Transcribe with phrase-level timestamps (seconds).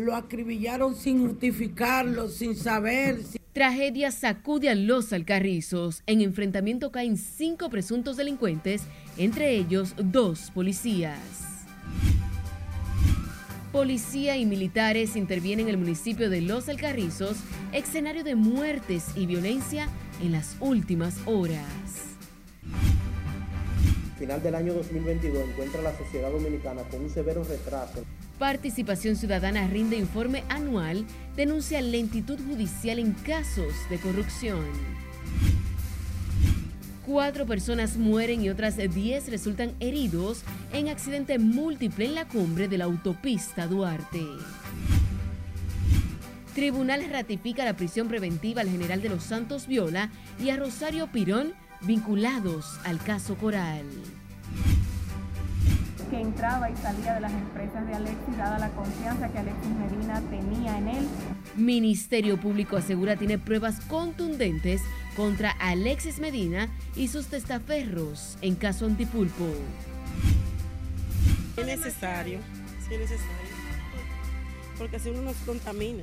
[0.00, 3.18] lo acribillaron sin justificarlo, sin saber.
[3.52, 6.02] Tragedia sacude a los alcarrizos.
[6.06, 8.82] En enfrentamiento caen cinco presuntos delincuentes,
[9.16, 11.18] entre ellos dos policías.
[13.72, 17.36] Policía y militares intervienen en el municipio de Los Alcarrizos,
[17.72, 19.88] escenario de muertes y violencia
[20.20, 22.16] en las últimas horas.
[24.18, 28.04] Final del año 2022 encuentra la sociedad dominicana con un severo retraso.
[28.40, 31.04] Participación Ciudadana rinde informe anual,
[31.36, 34.64] denuncia lentitud judicial en casos de corrupción.
[37.04, 40.40] Cuatro personas mueren y otras diez resultan heridos
[40.72, 44.24] en accidente múltiple en la cumbre de la autopista Duarte.
[46.54, 50.10] Tribunal ratifica la prisión preventiva al general de los Santos Viola
[50.42, 53.84] y a Rosario Pirón vinculados al caso Coral.
[56.10, 60.20] Que entraba y salía de las empresas de Alexis, dada la confianza que Alexis Medina
[60.28, 61.08] tenía en él.
[61.54, 64.82] Ministerio Público asegura tiene pruebas contundentes
[65.14, 69.46] contra Alexis Medina y sus testaferros en caso antipulpo.
[71.56, 72.40] Es necesario,
[72.88, 73.50] sí es necesario,
[74.78, 76.02] porque así uno nos contamina.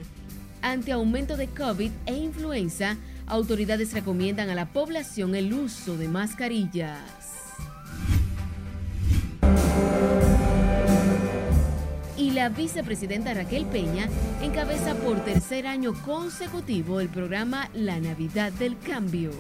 [0.61, 7.27] Ante aumento de COVID e influenza, autoridades recomiendan a la población el uso de mascarillas.
[12.17, 14.09] Y la vicepresidenta Raquel Peña
[14.42, 19.31] encabeza por tercer año consecutivo el programa La Navidad del Cambio.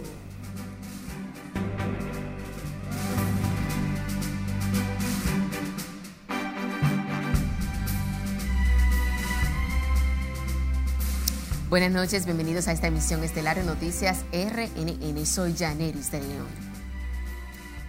[11.69, 15.25] Buenas noches, bienvenidos a esta emisión estelar de Noticias RNN.
[15.25, 16.66] Soy Janeris de.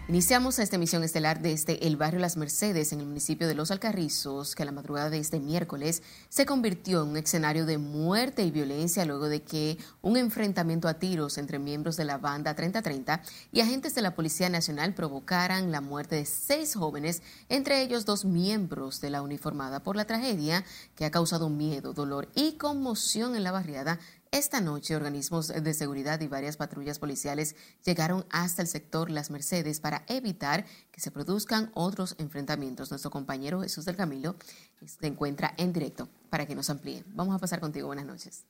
[0.08, 4.54] Iniciamos esta emisión estelar desde el barrio Las Mercedes, en el municipio de Los Alcarrizos,
[4.54, 8.50] que a la madrugada de este miércoles se convirtió en un escenario de muerte y
[8.50, 13.20] violencia luego de que un enfrentamiento a tiros entre miembros de la banda 3030
[13.52, 18.24] y agentes de la Policía Nacional provocaran la muerte de seis jóvenes, entre ellos dos
[18.24, 20.64] miembros de la uniformada por la tragedia
[20.96, 23.98] que ha causado miedo, dolor y conmoción en la barriada
[24.30, 29.80] esta noche, organismos de seguridad y varias patrullas policiales llegaron hasta el sector Las Mercedes
[29.80, 32.90] para evitar que se produzcan otros enfrentamientos.
[32.90, 34.36] Nuestro compañero Jesús del Camilo
[34.84, 37.04] se encuentra en directo para que nos amplíe.
[37.08, 37.86] Vamos a pasar contigo.
[37.86, 38.44] Buenas noches.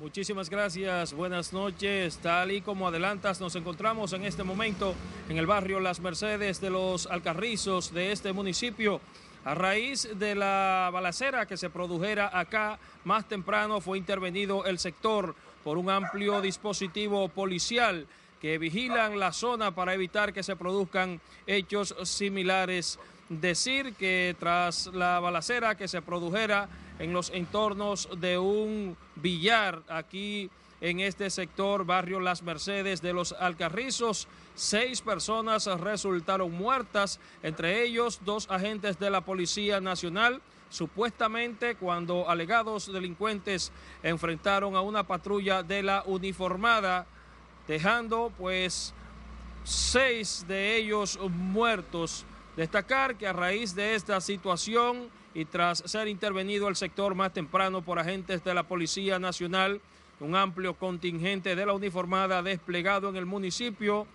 [0.00, 2.18] Muchísimas gracias, buenas noches.
[2.18, 4.94] Tal y como adelantas, nos encontramos en este momento
[5.28, 9.00] en el barrio Las Mercedes de los Alcarrizos de este municipio.
[9.44, 15.34] A raíz de la balacera que se produjera acá, más temprano fue intervenido el sector
[15.64, 18.06] por un amplio dispositivo policial
[18.40, 22.98] que vigilan la zona para evitar que se produzcan hechos similares.
[23.28, 26.68] Decir que tras la balacera que se produjera
[26.98, 33.32] en los entornos de un billar aquí en este sector, barrio Las Mercedes de los
[33.32, 34.28] Alcarrizos,
[34.58, 42.92] Seis personas resultaron muertas, entre ellos dos agentes de la Policía Nacional, supuestamente cuando alegados
[42.92, 43.70] delincuentes
[44.02, 47.06] enfrentaron a una patrulla de la uniformada,
[47.68, 48.92] dejando pues
[49.62, 52.26] seis de ellos muertos.
[52.56, 57.82] Destacar que a raíz de esta situación y tras ser intervenido el sector más temprano
[57.82, 59.80] por agentes de la Policía Nacional,
[60.20, 64.06] un amplio contingente de la uniformada desplegado en el municipio,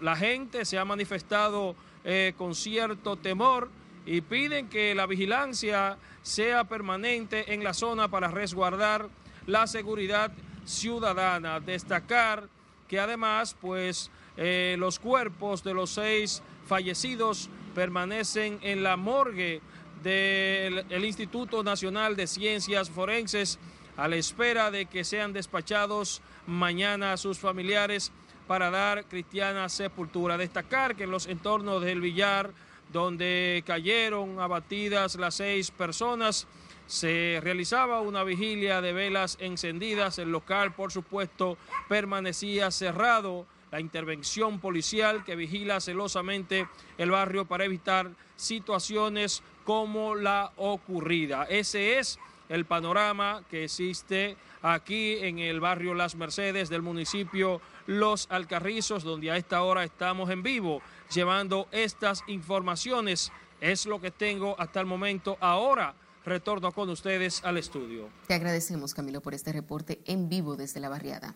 [0.00, 1.74] la gente se ha manifestado
[2.04, 3.70] eh, con cierto temor
[4.06, 9.08] y piden que la vigilancia sea permanente en la zona para resguardar
[9.46, 10.32] la seguridad
[10.64, 11.60] ciudadana.
[11.60, 12.48] Destacar
[12.86, 19.60] que además, pues, eh, los cuerpos de los seis fallecidos permanecen en la morgue
[20.02, 23.58] del Instituto Nacional de Ciencias Forenses
[23.98, 28.12] a la espera de que sean despachados mañana a sus familiares
[28.46, 30.38] para dar cristiana sepultura.
[30.38, 32.52] Destacar que en los entornos del billar,
[32.92, 36.46] donde cayeron abatidas las seis personas,
[36.86, 40.18] se realizaba una vigilia de velas encendidas.
[40.18, 41.58] El local, por supuesto,
[41.88, 43.46] permanecía cerrado.
[43.70, 46.66] La intervención policial que vigila celosamente
[46.96, 51.44] el barrio para evitar situaciones como la ocurrida.
[51.50, 52.18] Ese es
[52.48, 59.30] el panorama que existe aquí en el barrio Las Mercedes del municipio Los Alcarrizos, donde
[59.30, 63.32] a esta hora estamos en vivo llevando estas informaciones.
[63.60, 65.36] Es lo que tengo hasta el momento.
[65.40, 68.08] Ahora retorno con ustedes al estudio.
[68.26, 71.34] Te agradecemos, Camilo, por este reporte en vivo desde la barriada.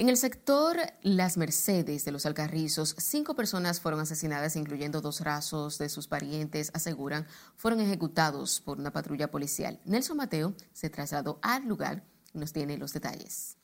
[0.00, 5.76] En el sector Las Mercedes de los Alcarrizos, cinco personas fueron asesinadas, incluyendo dos rasos
[5.76, 9.80] de sus parientes, aseguran, fueron ejecutados por una patrulla policial.
[9.84, 13.56] Nelson Mateo se trasladó al lugar y nos tiene los detalles.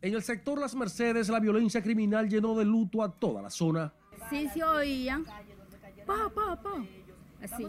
[0.00, 3.92] En el sector Las Mercedes, la violencia criminal llenó de luto a toda la zona.
[4.30, 5.24] Sí se oían.
[6.06, 6.86] Pa, pa, pa.
[7.42, 7.66] Así.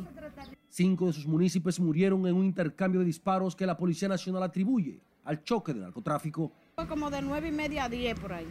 [0.69, 4.99] Cinco de sus municipios murieron en un intercambio de disparos que la Policía Nacional atribuye
[5.23, 6.51] al choque de narcotráfico.
[6.75, 8.47] Fue como de nueve y media a diez por ahí.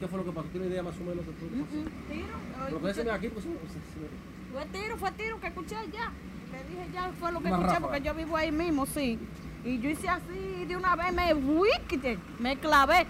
[0.00, 0.48] ¿Qué fue lo que pasó?
[0.48, 1.90] ¿Tiene idea más o menos de todo lo que pasó?
[2.10, 2.26] Tiro.
[2.66, 6.12] Pero déjeme aquí, pues, Fue tiro, fue tiro que escuché ya.
[6.52, 7.86] Le dije ya, fue lo que Una escuché ráfaga.
[7.92, 9.18] porque yo vivo ahí mismo, sí.
[9.64, 11.34] Y yo hice así y de una vez me
[12.38, 13.06] me clavé.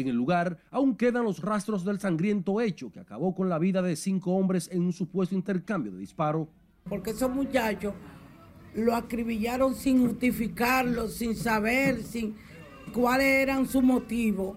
[0.00, 3.82] En el lugar aún quedan los rastros del sangriento hecho que acabó con la vida
[3.82, 6.48] de cinco hombres en un supuesto intercambio de disparo.
[6.88, 7.94] Porque esos muchachos
[8.74, 12.34] lo acribillaron sin justificarlo, sin saber, sin
[12.92, 14.56] cuáles eran sus motivos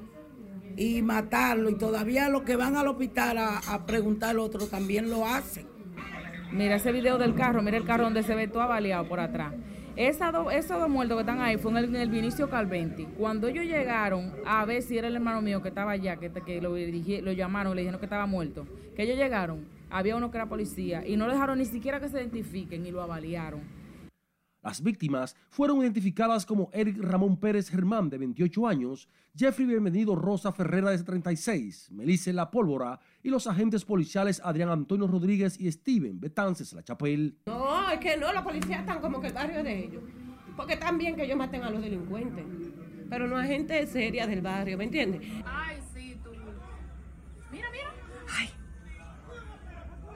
[0.78, 1.70] y matarlo.
[1.70, 5.68] Y todavía los que van al hospital a, a preguntar al otro también lo hacen.
[6.52, 9.54] Mira ese video del carro, mira el carro donde se ve todo avaliado por atrás.
[9.96, 13.06] Esa do- esos dos muertos que están ahí fue en el, el Vinicio Calventi.
[13.18, 16.62] Cuando ellos llegaron a ver si era el hermano mío que estaba allá, que, que
[16.62, 20.38] lo, dirigi- lo llamaron, le dijeron que estaba muerto, que ellos llegaron, había uno que
[20.38, 23.62] era policía y no dejaron ni siquiera que se identifiquen y lo avaliaron.
[24.64, 30.54] Las víctimas fueron identificadas como Eric Ramón Pérez Germán, de 28 años, Jeffrey Bienvenido Rosa
[30.54, 36.18] Ferrera, de 36, Melissa La Pólvora y los agentes policiales Adrián Antonio Rodríguez y Steven
[36.18, 37.36] Betances La Chapelle.
[37.46, 40.04] No, es que no, los policías están como que el barrio de ellos.
[40.56, 42.46] Porque están bien que ellos maten a los delincuentes.
[43.10, 45.22] Pero no hay gente seria del barrio, ¿me entiendes?
[45.46, 46.30] Ay, sí, tú.
[47.52, 47.94] Mira, mira.
[48.32, 48.50] Ay.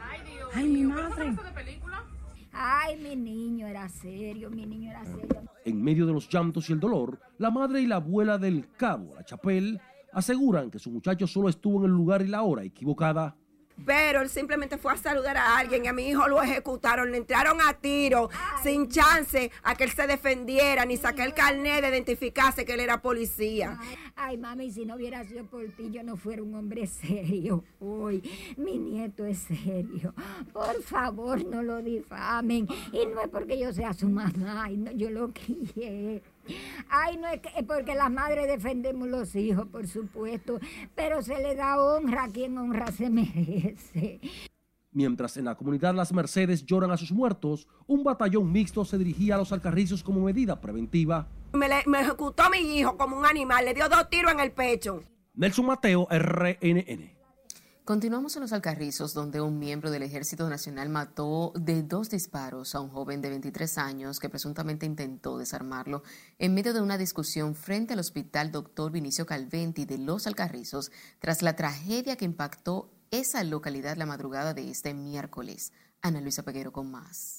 [0.01, 0.49] Ay, Dios.
[0.53, 1.25] Ay, mi mío, ¿pero madre.
[1.25, 2.03] eso no es de película?
[2.59, 5.43] Ay, mi niño era serio, mi niño era serio.
[5.63, 9.13] En medio de los llantos y el dolor, la madre y la abuela del cabo
[9.15, 9.79] La Chapelle
[10.11, 13.35] aseguran que su muchacho solo estuvo en el lugar y la hora equivocada.
[13.85, 17.17] Pero él simplemente fue a saludar a alguien y a mi hijo lo ejecutaron, le
[17.17, 18.29] entraron a tiro
[18.63, 22.79] sin chance a que él se defendiera ni saque el carnet de identificarse que él
[22.79, 23.79] era policía.
[24.15, 27.63] Ay, mami, si no hubiera sido por ti, yo no fuera un hombre serio.
[27.79, 28.21] Uy,
[28.57, 30.13] mi nieto es serio.
[30.51, 32.67] Por favor, no lo difamen.
[32.91, 36.21] Y no es porque yo sea su mamá, ay, no, yo lo crié.
[36.89, 40.59] Ay, no es, que, es porque las madres defendemos los hijos, por supuesto,
[40.95, 44.19] pero se le da honra a quien honra se merece.
[44.91, 49.35] Mientras en la comunidad Las Mercedes lloran a sus muertos, un batallón mixto se dirigía
[49.35, 51.27] a los alcarrizos como medida preventiva.
[51.53, 54.51] Me, le- me ejecutó mi hijo como un animal, le dio dos tiros en el
[54.51, 55.01] pecho.
[55.35, 57.16] Nelson Mateo, RNN.
[57.87, 62.81] Continuamos en los Alcarrizos, donde un miembro del Ejército Nacional mató de dos disparos a
[62.81, 66.03] un joven de 23 años que presuntamente intentó desarmarlo
[66.37, 68.91] en medio de una discusión frente al Hospital Dr.
[68.91, 74.69] Vinicio Calventi de los Alcarrizos tras la tragedia que impactó esa localidad la madrugada de
[74.69, 75.71] este miércoles.
[76.01, 77.36] Ana Luisa Peguero con más.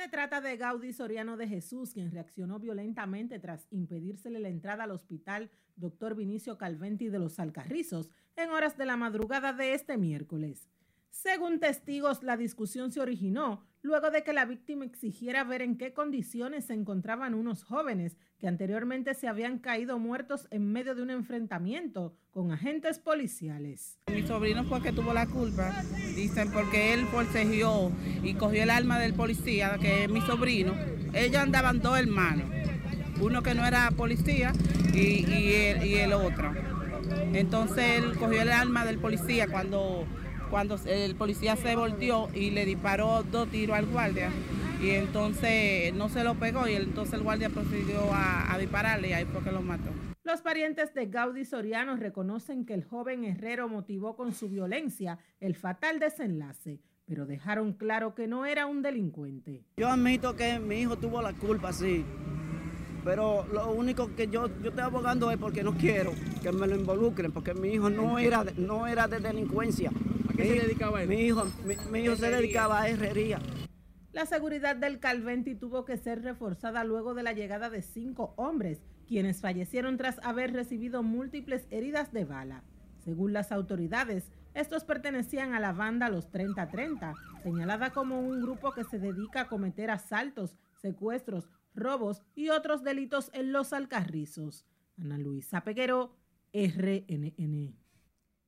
[0.00, 4.92] Se trata de Gaudí Soriano de Jesús, quien reaccionó violentamente tras impedírsele la entrada al
[4.92, 6.16] hospital Dr.
[6.16, 10.70] Vinicio Calventi de los Alcarrizos en horas de la madrugada de este miércoles.
[11.10, 15.92] Según testigos, la discusión se originó luego de que la víctima exigiera ver en qué
[15.92, 21.10] condiciones se encontraban unos jóvenes que anteriormente se habían caído muertos en medio de un
[21.10, 23.98] enfrentamiento con agentes policiales.
[24.06, 25.82] Mi sobrino fue que tuvo la culpa,
[26.14, 27.90] dicen, porque él forcejeó
[28.22, 30.74] y cogió el arma del policía, que es mi sobrino.
[31.12, 32.48] Ellos andaban dos hermanos,
[33.20, 34.52] uno que no era policía
[34.94, 36.52] y, y el, y el otro.
[37.32, 40.06] Entonces él cogió el arma del policía cuando,
[40.50, 44.30] cuando el policía se volteó y le disparó dos tiros al guardia.
[44.82, 49.12] Y entonces no se lo pegó y entonces el guardia procedió a, a dispararle y
[49.12, 49.90] ahí fue que lo mató.
[50.24, 55.54] Los parientes de Gaudí Soriano reconocen que el joven herrero motivó con su violencia el
[55.54, 59.64] fatal desenlace, pero dejaron claro que no era un delincuente.
[59.76, 62.04] Yo admito que mi hijo tuvo la culpa, sí.
[63.04, 66.76] Pero lo único que yo, yo estoy abogando es porque no quiero que me lo
[66.76, 69.90] involucren, porque mi hijo no era no era de delincuencia.
[70.40, 71.08] ¿A qué se dedicaba él?
[71.08, 73.40] Mi hijo, mi, mi hijo se dedicaba a herrería.
[74.12, 78.82] La seguridad del Calventi tuvo que ser reforzada luego de la llegada de cinco hombres,
[79.06, 82.64] quienes fallecieron tras haber recibido múltiples heridas de bala.
[83.04, 88.84] Según las autoridades, estos pertenecían a la banda Los 3030, señalada como un grupo que
[88.84, 94.66] se dedica a cometer asaltos, secuestros, robos y otros delitos en los Alcarrizos.
[94.98, 96.16] Ana Luisa Peguero,
[96.52, 97.79] RNN.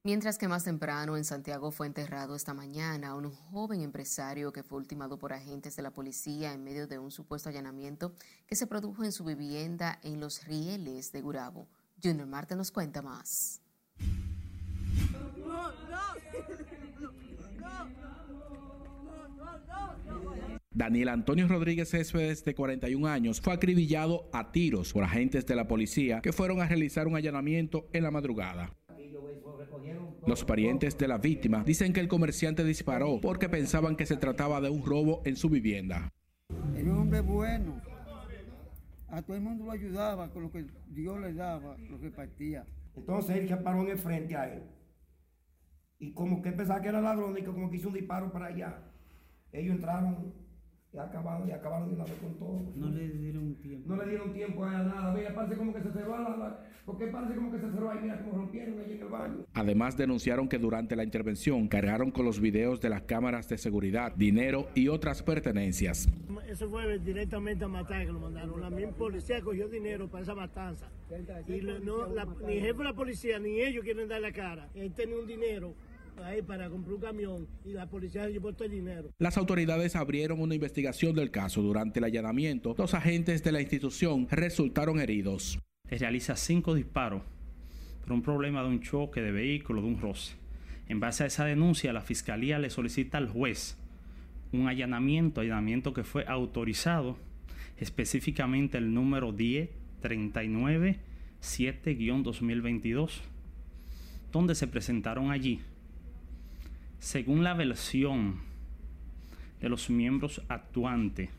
[0.05, 4.79] Mientras que más temprano en Santiago fue enterrado esta mañana un joven empresario que fue
[4.79, 8.13] ultimado por agentes de la policía en medio de un supuesto allanamiento
[8.49, 11.69] que se produjo en su vivienda en los rieles de Gurabo.
[12.03, 13.61] Junior Marte nos cuenta más.
[20.75, 25.69] Daniel Antonio Rodríguez Céspedes, de 41 años, fue acribillado a tiros por agentes de la
[25.69, 28.75] policía que fueron a realizar un allanamiento en la madrugada.
[30.27, 34.61] Los parientes de la víctima dicen que el comerciante disparó porque pensaban que se trataba
[34.61, 36.13] de un robo en su vivienda.
[36.77, 37.81] Era un hombre bueno.
[39.09, 42.65] A todo el mundo lo ayudaba con lo que Dios le daba, lo que partía.
[42.95, 44.63] Entonces él se paró en el frente a él.
[45.99, 48.47] Y como que pensaba que era ladrón y que como que hizo un disparo para
[48.47, 48.79] allá.
[49.53, 50.33] Ellos entraron
[50.95, 52.63] y acabaron, y acabaron de una vez con todo.
[52.75, 53.89] No le dieron tiempo.
[53.89, 55.15] No le dieron tiempo a nada.
[55.15, 57.99] Mira, parece como que se cerró la, la, porque parece como que se cerró ahí,
[58.03, 59.47] mira como rompieron allí en el baño.
[59.55, 64.13] Además denunciaron que durante la intervención cargaron con los videos de las cámaras de seguridad,
[64.15, 66.09] dinero y otras pertenencias.
[66.47, 68.61] Eso fue directamente a matar que lo mandaron.
[68.61, 70.91] La misma policía cogió dinero para esa matanza.
[71.49, 74.69] Y no, la, ni jefe de la policía ni ellos quieren dar la cara.
[74.75, 75.75] Él tenía un dinero
[76.25, 79.11] ahí para comprar un camión y la policía llevó todo el dinero.
[79.19, 81.63] Las autoridades abrieron una investigación del caso.
[81.63, 85.59] Durante el allanamiento, los agentes de la institución resultaron heridos.
[85.89, 87.23] Se realiza cinco disparos
[88.03, 90.35] por un problema de un choque de vehículo, de un roce.
[90.89, 93.77] En base a esa denuncia, la fiscalía le solicita al juez
[94.53, 97.17] un allanamiento, allanamiento que fue autorizado,
[97.79, 103.21] específicamente el número 1039 7-2022,
[104.31, 105.61] donde se presentaron allí
[107.03, 108.37] según la versión
[109.61, 111.31] de los miembros actuantes,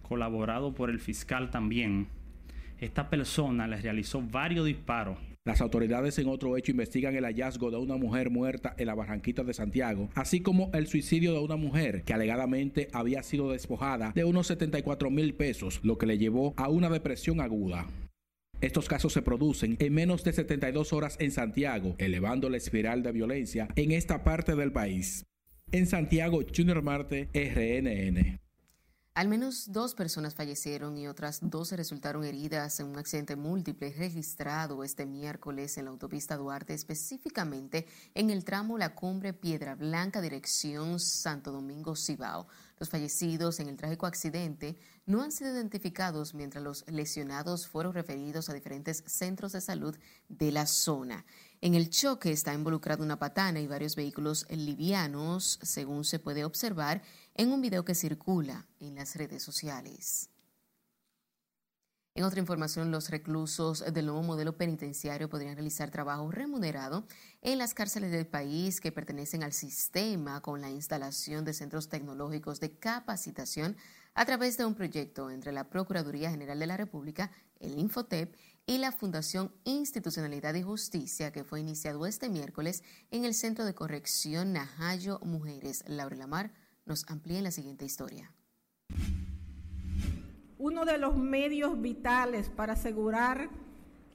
[0.00, 2.08] colaborado por el fiscal también,
[2.80, 5.18] esta persona le realizó varios disparos.
[5.44, 9.44] Las autoridades en otro hecho investigan el hallazgo de una mujer muerta en la Barranquita
[9.44, 14.24] de Santiago, así como el suicidio de una mujer que alegadamente había sido despojada de
[14.24, 17.86] unos 74 mil pesos, lo que le llevó a una depresión aguda.
[18.62, 23.10] Estos casos se producen en menos de 72 horas en Santiago, elevando la espiral de
[23.10, 25.26] violencia en esta parte del país.
[25.72, 28.41] En Santiago, Junior Marte, RNN.
[29.14, 34.82] Al menos dos personas fallecieron y otras 12 resultaron heridas en un accidente múltiple registrado
[34.82, 40.98] este miércoles en la autopista Duarte, específicamente en el tramo La Cumbre Piedra Blanca, dirección
[40.98, 42.46] Santo Domingo Cibao.
[42.78, 48.48] Los fallecidos en el trágico accidente no han sido identificados mientras los lesionados fueron referidos
[48.48, 49.94] a diferentes centros de salud
[50.30, 51.26] de la zona.
[51.60, 57.02] En el choque está involucrado una patana y varios vehículos livianos, según se puede observar
[57.34, 60.28] en un video que circula en las redes sociales.
[62.14, 67.06] En otra información, los reclusos del nuevo modelo penitenciario podrían realizar trabajo remunerado
[67.40, 72.60] en las cárceles del país que pertenecen al sistema con la instalación de centros tecnológicos
[72.60, 73.78] de capacitación
[74.12, 78.36] a través de un proyecto entre la Procuraduría General de la República, el Infotep
[78.66, 83.74] y la Fundación Institucionalidad y Justicia que fue iniciado este miércoles en el Centro de
[83.74, 85.82] Corrección Najayo Mujeres.
[85.86, 86.52] Laura Lamar
[86.84, 88.32] nos amplía en la siguiente historia
[90.62, 93.50] uno de los medios vitales para asegurar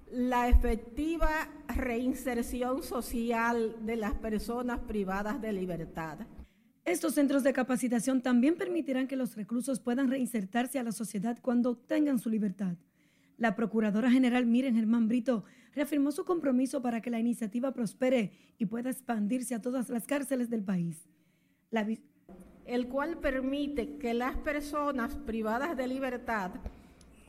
[0.09, 6.19] la efectiva reinserción social de las personas privadas de libertad.
[6.85, 11.71] Estos centros de capacitación también permitirán que los reclusos puedan reinsertarse a la sociedad cuando
[11.71, 12.77] obtengan su libertad.
[13.35, 15.43] La Procuradora General Miren Germán Brito
[15.75, 20.49] reafirmó su compromiso para que la iniciativa prospere y pueda expandirse a todas las cárceles
[20.49, 21.09] del país.
[21.71, 21.85] La,
[22.67, 26.51] el cual permite que las personas privadas de libertad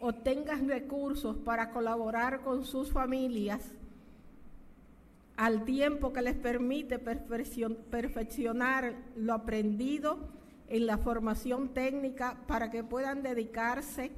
[0.01, 3.73] obtengan recursos para colaborar con sus familias
[5.37, 10.19] al tiempo que les permite perfeccionar lo aprendido
[10.69, 14.11] en la formación técnica para que puedan dedicarse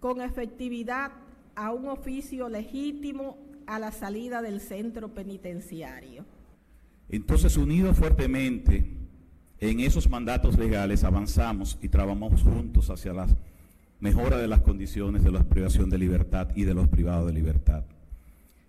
[0.00, 1.12] con efectividad
[1.54, 6.24] a un oficio legítimo a la salida del centro penitenciario.
[7.10, 9.03] Entonces, unidos fuertemente
[9.60, 13.26] en esos mandatos legales avanzamos y trabajamos juntos hacia la
[14.00, 17.84] mejora de las condiciones de la privación de libertad y de los privados de libertad.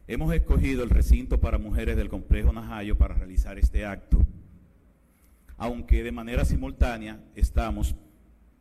[0.08, 4.26] Hemos escogido el recinto para mujeres del complejo Najayo para realizar este acto,
[5.58, 7.96] aunque de manera simultánea estamos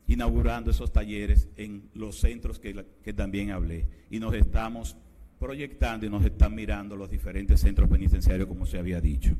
[0.06, 4.96] inaugurando esos talleres en los centros que, que también hablé y nos estamos
[5.38, 9.36] proyectando y nos están mirando los diferentes centros penitenciarios como se había dicho.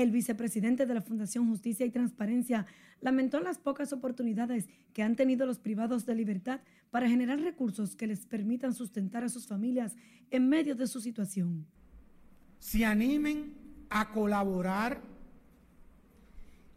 [0.00, 2.64] El vicepresidente de la Fundación Justicia y Transparencia
[3.02, 8.06] lamentó las pocas oportunidades que han tenido los privados de libertad para generar recursos que
[8.06, 9.96] les permitan sustentar a sus familias
[10.30, 11.66] en medio de su situación.
[12.60, 13.52] se animen
[13.90, 15.02] a colaborar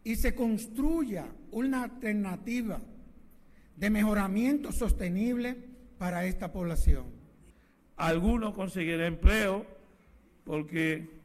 [0.02, 2.82] y se construya una alternativa
[3.74, 5.56] de mejoramiento sostenible
[5.96, 7.06] para esta población.
[7.96, 9.66] Algunos conseguirán empleo
[10.44, 11.23] porque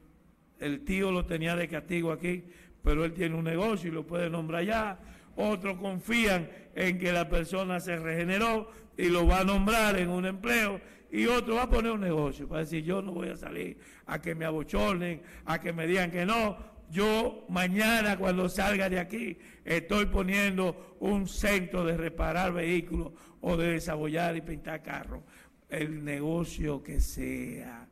[0.59, 2.43] el tío lo tenía de castigo aquí,
[2.83, 4.99] pero él tiene un negocio y lo puede nombrar ya.
[5.35, 10.25] Otros confían en que la persona se regeneró y lo va a nombrar en un
[10.25, 13.77] empleo y otro va a poner un negocio para decir yo no voy a salir
[14.05, 16.57] a que me abochornen, a que me digan que no.
[16.91, 23.73] Yo mañana cuando salga de aquí estoy poniendo un centro de reparar vehículos o de
[23.73, 25.23] desabollar y pintar carros.
[25.69, 27.88] El negocio que sea.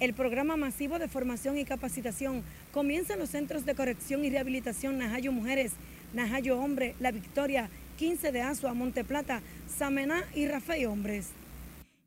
[0.00, 4.96] El programa masivo de formación y capacitación comienza en los centros de corrección y rehabilitación
[4.96, 5.72] Najayo Mujeres,
[6.14, 11.30] Najayo Hombre, La Victoria, 15 de Azua, Monteplata, Samená y Rafael Hombres.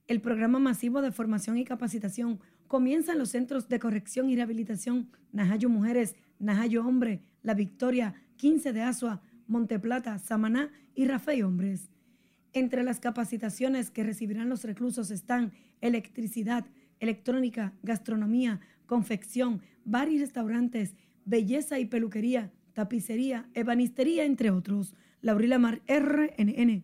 [0.08, 5.10] El programa masivo de formación y capacitación comienza en los centros de corrección y rehabilitación
[5.34, 11.90] Najayo Mujeres, Najayo Hombre, La Victoria, 15 de Azua, Monteplata, Samaná y Rafael Hombres.
[12.54, 16.66] Entre las capacitaciones que recibirán los reclusos están electricidad,
[17.02, 24.96] electrónica, gastronomía, confección, bar y restaurantes, belleza y peluquería, tapicería, ebanistería, entre otros.
[25.22, 26.84] Laurila Mar, RNN.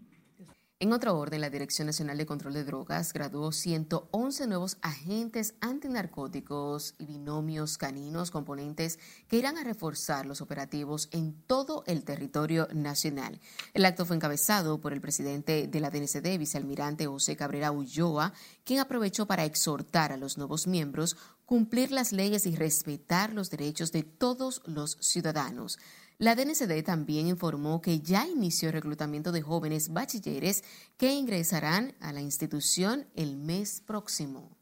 [0.79, 6.93] En otro orden, la Dirección Nacional de Control de Drogas graduó 111 nuevos agentes antinarcóticos
[6.99, 13.39] y binomios caninos componentes que irán a reforzar los operativos en todo el territorio nacional.
[13.73, 18.79] El acto fue encabezado por el presidente de la DNCD, vicealmirante José Cabrera Ulloa, quien
[18.79, 21.17] aprovechó para exhortar a los nuevos miembros
[21.47, 25.79] cumplir las leyes y respetar los derechos de todos los ciudadanos.
[26.19, 30.63] La DNCD también informó que ya inició el reclutamiento de jóvenes bachilleres
[30.97, 34.57] que ingresarán a la institución el mes próximo.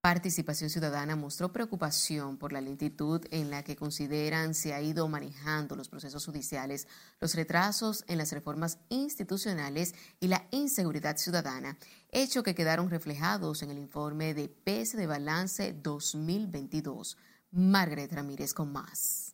[0.00, 5.76] Participación Ciudadana mostró preocupación por la lentitud en la que consideran se ha ido manejando
[5.76, 6.88] los procesos judiciales,
[7.20, 11.76] los retrasos en las reformas institucionales y la inseguridad ciudadana,
[12.10, 17.16] hecho que quedaron reflejados en el informe de PS de Balance 2022.
[17.52, 19.29] Margaret Ramírez con más.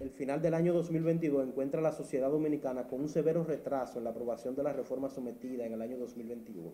[0.00, 4.04] El final del año 2022 encuentra a la sociedad dominicana con un severo retraso en
[4.04, 6.72] la aprobación de la reforma sometida en el año 2021.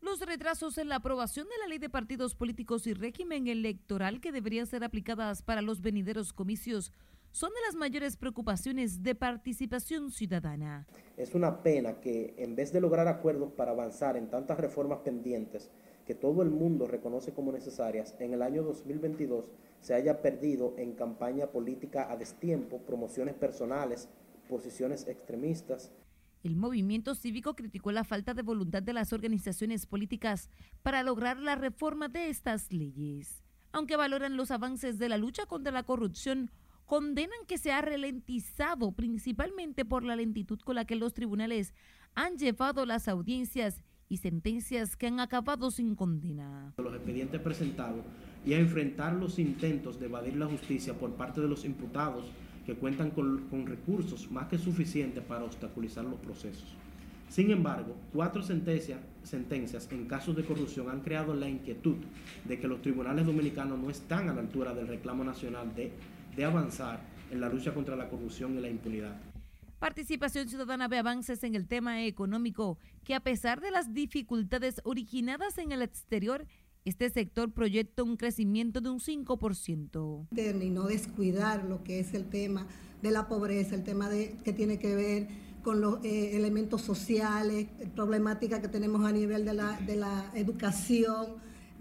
[0.00, 4.32] Los retrasos en la aprobación de la ley de partidos políticos y régimen electoral que
[4.32, 6.92] deberían ser aplicadas para los venideros comicios
[7.32, 10.86] son de las mayores preocupaciones de participación ciudadana.
[11.16, 15.70] Es una pena que en vez de lograr acuerdos para avanzar en tantas reformas pendientes
[16.06, 19.46] que todo el mundo reconoce como necesarias, en el año 2022
[19.80, 24.08] se haya perdido en campaña política a destiempo, promociones personales,
[24.48, 25.90] posiciones extremistas,
[26.42, 30.50] el movimiento cívico criticó la falta de voluntad de las organizaciones políticas
[30.82, 33.44] para lograr la reforma de estas leyes.
[33.70, 36.50] Aunque valoran los avances de la lucha contra la corrupción,
[36.92, 41.72] condenan que se ha ralentizado principalmente por la lentitud con la que los tribunales
[42.14, 46.74] han llevado las audiencias y sentencias que han acabado sin condena.
[46.76, 48.04] Los expedientes presentados
[48.44, 52.26] y a enfrentar los intentos de evadir la justicia por parte de los imputados
[52.66, 56.76] que cuentan con, recursos más que suficientes para obstaculizar los procesos.
[57.30, 61.96] Sin embargo, cuatro sentencias, sentencias en casos de corrupción han creado la inquietud
[62.44, 65.90] de que los tribunales dominicanos no están a la altura del reclamo nacional de,
[66.36, 69.16] de avanzar en la lucha contra la corrupción y la impunidad.
[69.78, 75.58] Participación Ciudadana ve avances en el tema económico, que a pesar de las dificultades originadas
[75.58, 76.46] en el exterior,
[76.84, 80.28] este sector proyecta un crecimiento de un 5%.
[80.62, 82.66] Y no descuidar lo que es el tema
[83.02, 85.28] de la pobreza, el tema de, que tiene que ver
[85.62, 91.26] con los eh, elementos sociales, problemática que tenemos a nivel de la, de la educación,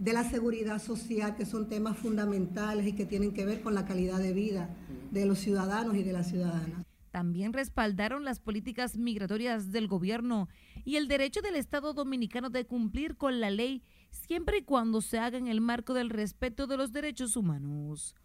[0.02, 3.86] de la seguridad social, que son temas fundamentales y que tienen que ver con la
[3.86, 4.76] calidad de vida
[5.12, 6.84] de los ciudadanos y de las ciudadanas.
[7.12, 10.50] También respaldaron las políticas migratorias del gobierno
[10.86, 15.20] y el derecho del Estado dominicano de cumplir con la ley siempre y cuando se
[15.20, 18.16] haga en el marco del respeto de los derechos humanos.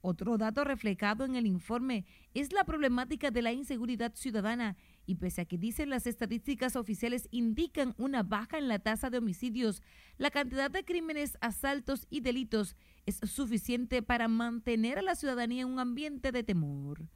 [0.00, 5.40] Otro dato reflejado en el informe es la problemática de la inseguridad ciudadana y pese
[5.40, 9.82] a que dicen las estadísticas oficiales indican una baja en la tasa de homicidios,
[10.18, 15.68] la cantidad de crímenes, asaltos y delitos es suficiente para mantener a la ciudadanía en
[15.68, 17.08] un ambiente de temor.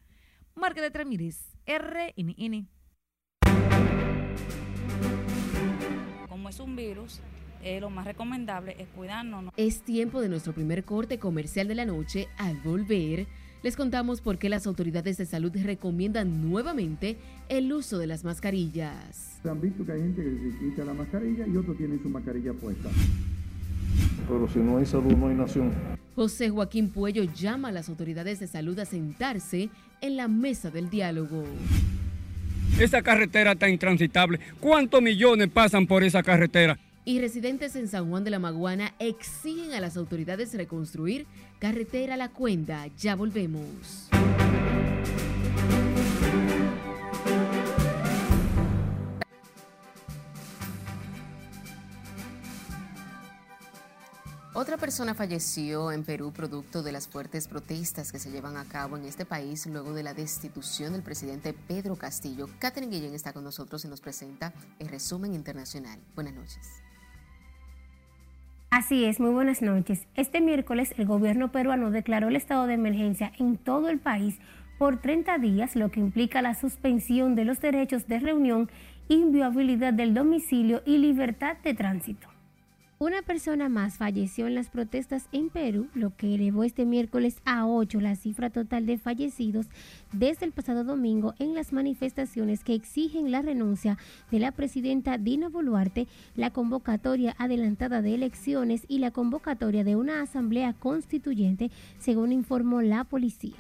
[0.54, 2.66] Margaret Ramírez, RNN.
[6.30, 7.20] Como es un virus,
[7.62, 9.52] eh, lo más recomendable es cuidarnos.
[9.58, 12.28] Es tiempo de nuestro primer corte comercial de la noche.
[12.38, 13.26] Al volver,
[13.62, 17.16] les contamos por qué las autoridades de salud recomiendan nuevamente
[17.48, 19.40] el uso de las mascarillas.
[19.44, 22.52] Han visto que hay gente que se quita la mascarilla y otros tienen su mascarilla
[22.52, 22.88] puesta.
[24.28, 25.72] pero si no hay salud no hay nación.
[26.14, 29.70] José Joaquín Puello llama a las autoridades de salud a sentarse
[30.00, 31.44] en la mesa del diálogo.
[32.78, 34.40] Esa carretera está intransitable.
[34.60, 36.78] ¿Cuántos millones pasan por esa carretera?
[37.04, 41.26] Y residentes en San Juan de la Maguana exigen a las autoridades reconstruir
[41.58, 42.86] carretera La Cuenda.
[42.96, 44.08] Ya volvemos.
[54.54, 58.96] Otra persona falleció en Perú producto de las fuertes protestas que se llevan a cabo
[58.96, 62.48] en este país luego de la destitución del presidente Pedro Castillo.
[62.60, 65.98] Catherine Guillén está con nosotros y nos presenta el resumen internacional.
[66.14, 66.82] Buenas noches.
[68.74, 70.06] Así es, muy buenas noches.
[70.14, 74.38] Este miércoles el gobierno peruano declaró el estado de emergencia en todo el país
[74.78, 78.70] por 30 días, lo que implica la suspensión de los derechos de reunión,
[79.08, 82.31] inviolabilidad del domicilio y libertad de tránsito.
[83.02, 87.66] Una persona más falleció en las protestas en Perú, lo que elevó este miércoles a
[87.66, 89.66] 8 la cifra total de fallecidos
[90.12, 93.98] desde el pasado domingo en las manifestaciones que exigen la renuncia
[94.30, 100.22] de la presidenta Dina Boluarte, la convocatoria adelantada de elecciones y la convocatoria de una
[100.22, 103.56] asamblea constituyente, según informó la policía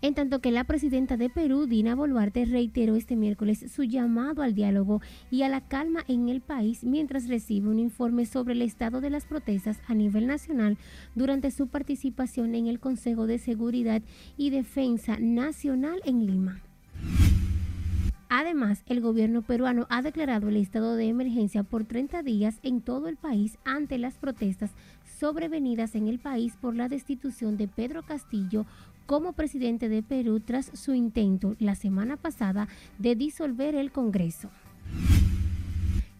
[0.00, 4.54] en tanto que la presidenta de Perú, Dina Boluarte, reiteró este miércoles su llamado al
[4.54, 9.00] diálogo y a la calma en el país mientras recibe un informe sobre el estado
[9.00, 10.78] de las protestas a nivel nacional
[11.14, 14.02] durante su participación en el Consejo de Seguridad
[14.36, 16.62] y Defensa Nacional en Lima.
[18.30, 23.08] Además, el gobierno peruano ha declarado el estado de emergencia por 30 días en todo
[23.08, 24.70] el país ante las protestas
[25.18, 28.66] sobrevenidas en el país por la destitución de Pedro Castillo
[29.08, 32.68] como presidente de Perú tras su intento la semana pasada
[32.98, 34.50] de disolver el Congreso.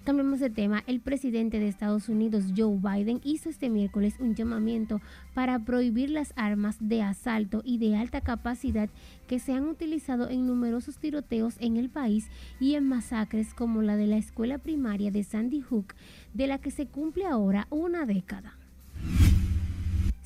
[0.05, 0.83] Cambiamos de tema.
[0.87, 5.03] El presidente de Estados Unidos, Joe Biden, hizo este miércoles un llamamiento
[5.35, 8.88] para prohibir las armas de asalto y de alta capacidad
[9.27, 13.96] que se han utilizado en numerosos tiroteos en el país y en masacres como la
[13.96, 15.94] de la escuela primaria de Sandy Hook,
[16.33, 18.57] de la que se cumple ahora una década.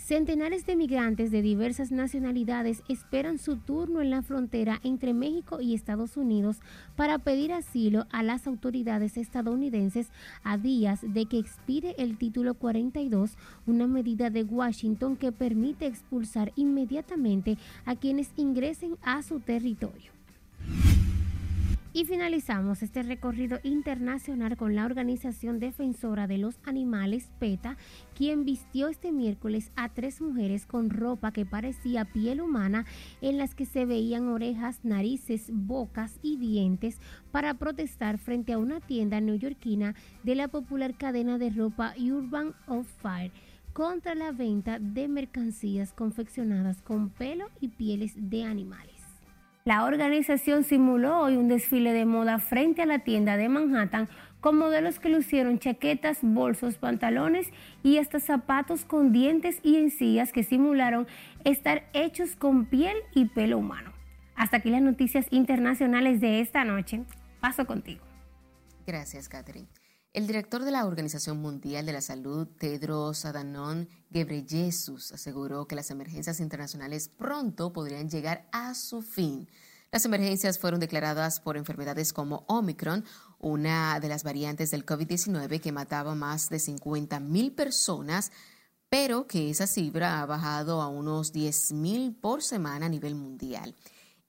[0.05, 5.75] Centenares de migrantes de diversas nacionalidades esperan su turno en la frontera entre México y
[5.75, 6.59] Estados Unidos
[6.97, 10.09] para pedir asilo a las autoridades estadounidenses
[10.43, 16.53] a días de que expire el título 42, una medida de Washington que permite expulsar
[16.57, 20.11] inmediatamente a quienes ingresen a su territorio.
[21.95, 27.77] Y finalizamos este recorrido internacional con la organización defensora de los animales PETA,
[28.15, 32.87] quien vistió este miércoles a tres mujeres con ropa que parecía piel humana
[33.21, 36.99] en las que se veían orejas, narices, bocas y dientes
[37.31, 42.87] para protestar frente a una tienda neoyorquina de la popular cadena de ropa Urban of
[43.03, 43.33] Fire
[43.75, 48.92] contra la venta de mercancías confeccionadas con pelo y pieles de animales.
[49.65, 54.09] La organización simuló hoy un desfile de moda frente a la tienda de Manhattan
[54.41, 57.47] con modelos que lucieron chaquetas, bolsos, pantalones
[57.85, 61.07] y hasta zapatos con dientes y encías que simularon
[61.45, 63.93] estar hechos con piel y pelo humano.
[64.35, 67.05] Hasta aquí las noticias internacionales de esta noche.
[67.41, 68.03] Paso contigo.
[68.85, 69.69] Gracias, Catherine.
[70.13, 75.91] El director de la Organización Mundial de la Salud, Tedros Adhanom Ghebreyesus, aseguró que las
[75.91, 79.49] emergencias internacionales pronto podrían llegar a su fin.
[79.91, 83.07] Las emergencias fueron declaradas por enfermedades como Omicron,
[83.39, 88.33] una de las variantes del COVID-19 que mataba más de 50 mil personas,
[88.91, 93.75] pero que esa cifra ha bajado a unos 10 mil por semana a nivel mundial.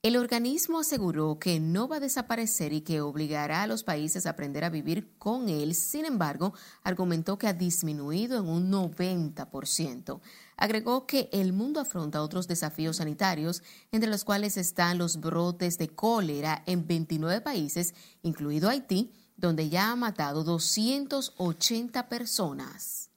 [0.04, 4.30] El organismo aseguró que no va a desaparecer y que obligará a los países a
[4.32, 5.74] aprender a vivir con él.
[5.74, 10.20] Sin embargo, argumentó que ha disminuido en un 90%.
[10.58, 13.62] Agregó que el mundo afronta otros desafíos sanitarios,
[13.92, 19.90] entre los cuales están los brotes de cólera en 29 países, incluido Haití, donde ya
[19.90, 23.08] ha matado 280 personas.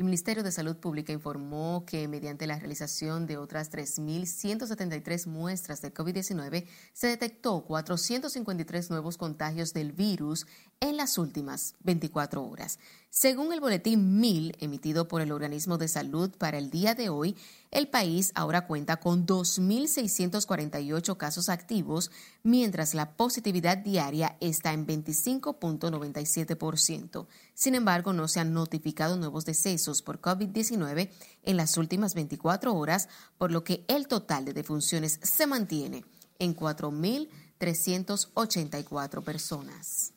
[0.00, 5.92] El Ministerio de Salud Pública informó que mediante la realización de otras 3.173 muestras de
[5.92, 10.46] COVID-19 se detectó 453 nuevos contagios del virus
[10.80, 12.78] en las últimas 24 horas.
[13.12, 17.36] Según el boletín 1000 emitido por el organismo de salud para el día de hoy,
[17.72, 22.12] el país ahora cuenta con 2.648 casos activos,
[22.44, 27.26] mientras la positividad diaria está en 25.97%.
[27.52, 31.10] Sin embargo, no se han notificado nuevos decesos por COVID-19
[31.42, 36.04] en las últimas 24 horas, por lo que el total de defunciones se mantiene
[36.38, 40.12] en 4.384 personas.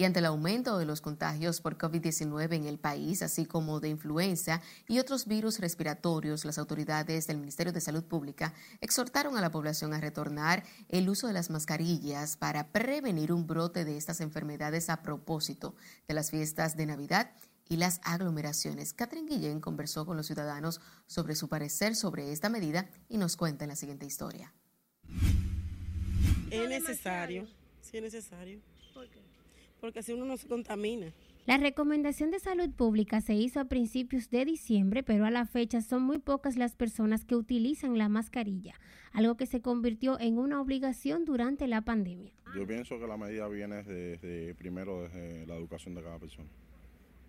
[0.00, 3.90] Y ante el aumento de los contagios por COVID-19 en el país, así como de
[3.90, 9.50] influenza y otros virus respiratorios, las autoridades del Ministerio de Salud Pública exhortaron a la
[9.50, 14.88] población a retornar el uso de las mascarillas para prevenir un brote de estas enfermedades
[14.88, 15.74] a propósito
[16.08, 17.32] de las fiestas de Navidad
[17.68, 18.94] y las aglomeraciones.
[18.94, 23.66] Catherine Guillén conversó con los ciudadanos sobre su parecer sobre esta medida y nos cuenta
[23.66, 24.54] en la siguiente historia.
[26.50, 27.46] Es necesario,
[27.82, 28.62] sí es necesario.
[28.94, 29.29] ¿Por qué?
[29.80, 31.12] Porque así uno no se contamina.
[31.46, 35.80] La recomendación de salud pública se hizo a principios de diciembre, pero a la fecha
[35.80, 38.74] son muy pocas las personas que utilizan la mascarilla,
[39.12, 42.32] algo que se convirtió en una obligación durante la pandemia.
[42.54, 46.48] Yo pienso que la medida viene desde, primero desde la educación de cada persona.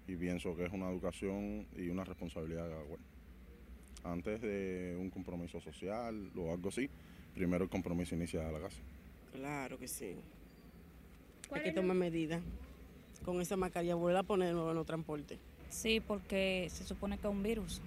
[0.08, 3.00] Y pienso que es una educación y una responsabilidad de cada cual.
[4.04, 6.90] Antes de un compromiso social o algo así,
[7.34, 8.82] primero el compromiso inicia de la casa.
[9.32, 10.18] Claro que sí.
[11.52, 12.42] Hay que tomar medidas.
[13.24, 15.40] Con esa mascarilla, volver a poner en los transportes.
[15.70, 17.82] Sí, porque se supone que es un virus.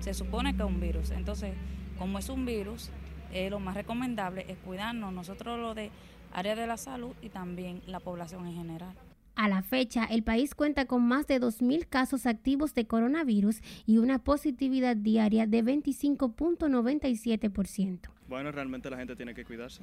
[0.00, 1.10] Se supone que es un virus.
[1.10, 1.52] Entonces,
[1.98, 2.90] como es un virus,
[3.32, 5.90] eh, lo más recomendable es cuidarnos nosotros lo de
[6.32, 8.94] área de la salud y también la población en general.
[9.36, 13.96] A la fecha, el país cuenta con más de 2.000 casos activos de coronavirus y
[13.98, 18.10] una positividad diaria de 25.97%.
[18.28, 19.82] Bueno, realmente la gente tiene que cuidarse.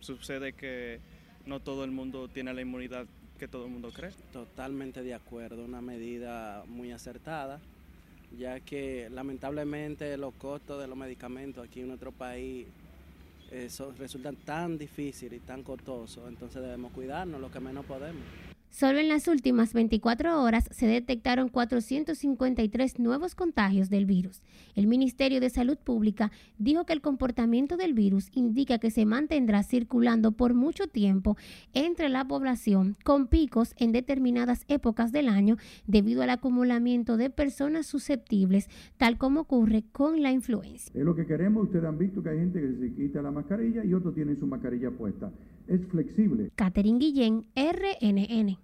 [0.00, 0.98] Sucede que
[1.46, 3.06] no todo el mundo tiene la inmunidad
[3.38, 4.10] que todo el mundo cree.
[4.32, 7.60] Totalmente de acuerdo, una medida muy acertada,
[8.38, 12.66] ya que lamentablemente los costos de los medicamentos aquí en nuestro país
[13.98, 18.22] resultan tan difíciles y tan costosos, entonces debemos cuidarnos lo que menos podemos.
[18.70, 24.42] Solo en las últimas 24 horas se detectaron 453 nuevos contagios del virus.
[24.76, 29.64] El Ministerio de Salud Pública dijo que el comportamiento del virus indica que se mantendrá
[29.64, 31.36] circulando por mucho tiempo
[31.74, 35.56] entre la población, con picos en determinadas épocas del año
[35.88, 40.92] debido al acumulamiento de personas susceptibles, tal como ocurre con la influenza.
[40.94, 43.84] Es lo que queremos, ustedes han visto que hay gente que se quita la mascarilla
[43.84, 45.32] y otros tienen su mascarilla puesta
[45.70, 46.50] es flexible.
[46.56, 48.58] Catherine Guillén, RNN.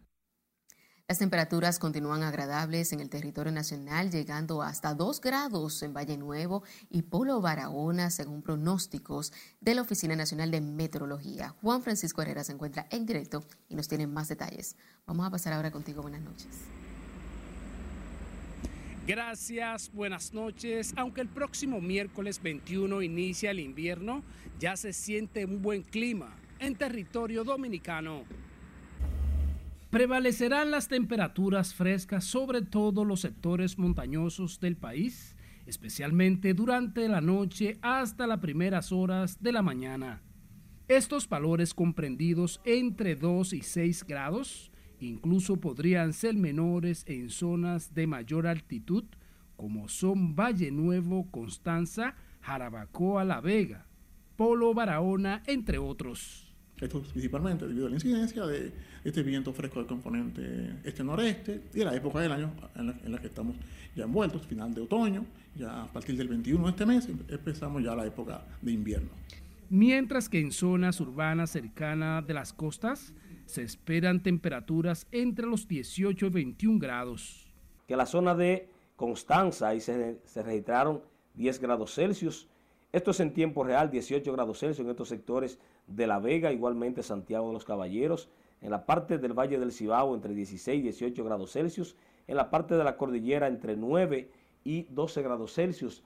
[1.09, 6.65] Las temperaturas continúan agradables en el territorio nacional, llegando hasta 2 grados en Valle Nuevo
[6.91, 11.51] y Polo Barahona, según pronósticos de la Oficina Nacional de Meteorología.
[11.61, 14.77] Juan Francisco Herrera se encuentra en directo y nos tiene más detalles.
[15.07, 16.03] Vamos a pasar ahora contigo.
[16.03, 16.49] Buenas noches.
[19.07, 20.93] Gracias, buenas noches.
[20.97, 24.25] Aunque el próximo miércoles 21 inicia el invierno,
[24.59, 28.25] ya se siente un buen clima en territorio dominicano.
[29.91, 37.79] Prevalecerán las temperaturas frescas sobre todos los sectores montañosos del país, especialmente durante la noche
[37.83, 40.23] hasta las primeras horas de la mañana.
[40.89, 48.07] Estos valores comprendidos entre 2 y 6 grados incluso podrían ser menores en zonas de
[48.07, 49.05] mayor altitud
[49.57, 53.87] como son Valle Nuevo, Constanza, Jarabacoa, La Vega,
[54.37, 56.46] Polo, Barahona, entre otros.
[56.81, 58.71] Esto principalmente debido a la incidencia de
[59.03, 63.57] este viento fresco del componente este-noreste y la época del año en la, que estamos
[63.95, 67.95] ya envueltos, final de otoño, ya a partir del 21 de este mes empezamos ya
[67.95, 69.09] la época de invierno.
[69.71, 73.15] Mientras que en zonas urbanas cercanas de las costas
[73.47, 77.47] se esperan temperaturas entre los 18 y 21 grados.
[77.89, 81.01] Que la zona de Constanza ahí se, se registraron
[81.35, 82.49] 10 grados Celsius,
[82.93, 87.03] esto es en tiempo real, 18 grados Celsius en estos sectores de La Vega, igualmente
[87.03, 88.29] Santiago de los Caballeros,
[88.61, 91.97] en la parte del Valle del Cibao entre 16 y 18 grados Celsius,
[92.27, 94.31] en la parte de la cordillera entre 9
[94.65, 96.03] y 12 grados Celsius.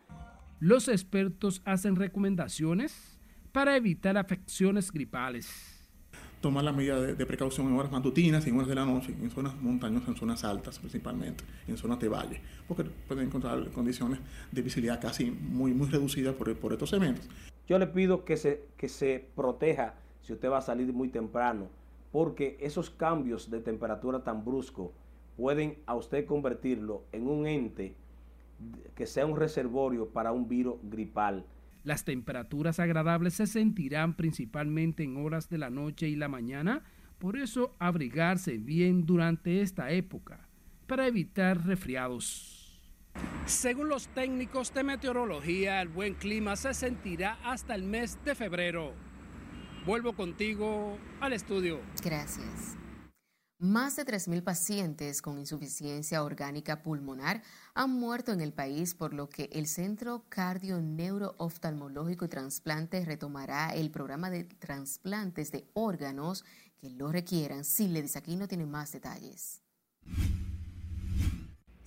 [0.59, 3.19] Los expertos hacen recomendaciones
[3.53, 5.81] para evitar afecciones gripales
[6.41, 9.31] tomar la medida de, precaución en horas matutinas y en horas de la noche, en
[9.31, 14.63] zonas montañosas, en zonas altas principalmente, en zonas de valle, porque pueden encontrar condiciones de
[14.63, 17.29] visibilidad casi muy, muy reducidas por, por estos eventos.
[17.71, 21.69] Yo le pido que se, que se proteja si usted va a salir muy temprano,
[22.11, 24.91] porque esos cambios de temperatura tan bruscos
[25.37, 27.95] pueden a usted convertirlo en un ente
[28.97, 31.47] que sea un reservorio para un virus gripal.
[31.85, 36.83] Las temperaturas agradables se sentirán principalmente en horas de la noche y la mañana,
[37.21, 40.49] por eso abrigarse bien durante esta época
[40.89, 42.50] para evitar resfriados.
[43.47, 48.95] Según los técnicos de meteorología, el buen clima se sentirá hasta el mes de febrero.
[49.85, 51.81] Vuelvo contigo al estudio.
[52.03, 52.77] Gracias.
[53.59, 57.43] Más de 3.000 pacientes con insuficiencia orgánica pulmonar
[57.75, 63.75] han muerto en el país, por lo que el Centro Cardio Neurooftalmológico y Trasplante retomará
[63.75, 66.45] el programa de trasplantes de órganos
[66.79, 67.65] que lo requieran.
[67.65, 69.61] Siledis aquí no tiene más detalles.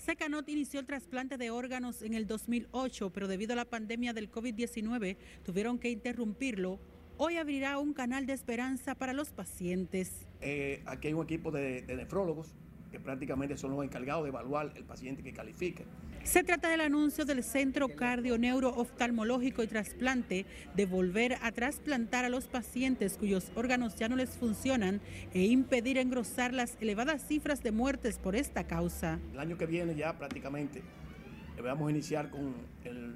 [0.05, 4.29] Secanot inició el trasplante de órganos en el 2008, pero debido a la pandemia del
[4.29, 6.77] COVID-19 tuvieron que interrumpirlo
[7.15, 10.27] hoy abrirá un canal de esperanza para los pacientes.
[10.41, 12.53] Eh, aquí hay un equipo de, nefrólogos
[12.93, 15.83] que prácticamente son los encargados de evaluar el paciente que califique.
[16.23, 22.23] Se trata del anuncio del Centro Cardio Neuro Oftalmológico y Trasplante de volver a trasplantar
[22.23, 25.01] a los pacientes cuyos órganos ya no les funcionan
[25.33, 29.19] e impedir engrosar las elevadas cifras de muertes por esta causa.
[29.31, 30.83] El año que viene ya prácticamente
[31.63, 32.53] vamos a iniciar con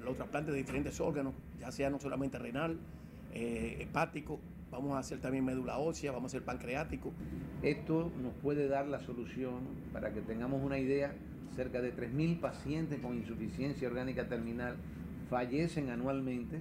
[0.02, 2.80] los trasplantes de diferentes órganos, ya sea no solamente renal,
[3.32, 7.12] eh, hepático, vamos a hacer también médula ósea, vamos a hacer pancreático.
[7.62, 9.60] Esto nos puede dar la solución
[9.92, 11.14] para que tengamos una idea,
[11.56, 14.76] cerca de 3.000 pacientes con insuficiencia orgánica terminal
[15.28, 16.60] fallecen anualmente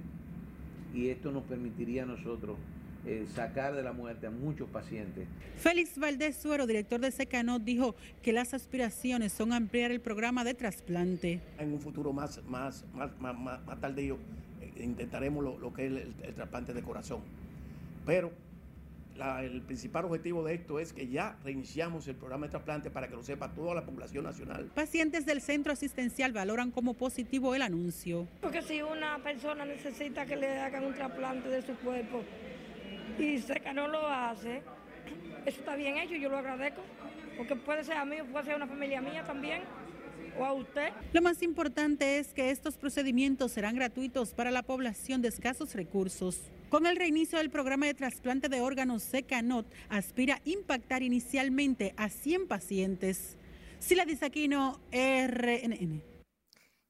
[0.94, 2.58] y esto nos permitiría a nosotros
[3.06, 5.28] eh, sacar de la muerte a muchos pacientes.
[5.58, 10.54] Félix Valdés Suero, director de Secanot, dijo que las aspiraciones son ampliar el programa de
[10.54, 11.40] trasplante.
[11.60, 14.18] En un futuro más, más, más, más, más tardío
[14.80, 15.92] intentaremos lo, que es
[16.24, 17.22] el, trasplante de corazón.
[18.08, 18.32] Pero
[19.42, 23.16] el principal objetivo de esto es que ya reiniciamos el programa de trasplante para que
[23.16, 24.72] lo sepa toda la población nacional.
[24.74, 28.26] Pacientes del centro asistencial valoran como positivo el anuncio.
[28.42, 32.24] Porque si una persona necesita que le hagan un trasplante de su cuerpo
[33.20, 34.62] y sé que no lo hace,
[35.46, 36.82] eso está bien hecho, yo lo agradezco,
[37.36, 39.64] porque puede ser a mí, puede ser una familia mía también
[40.46, 40.90] a usted.
[41.14, 46.42] Lo más importante es que estos procedimientos serán gratuitos para la población de escasos recursos.
[46.70, 52.10] Con el reinicio del programa de trasplante de órganos Secanot, aspira a impactar inicialmente a
[52.10, 53.38] 100 pacientes.
[53.80, 56.02] Sila Disaquino, RNN.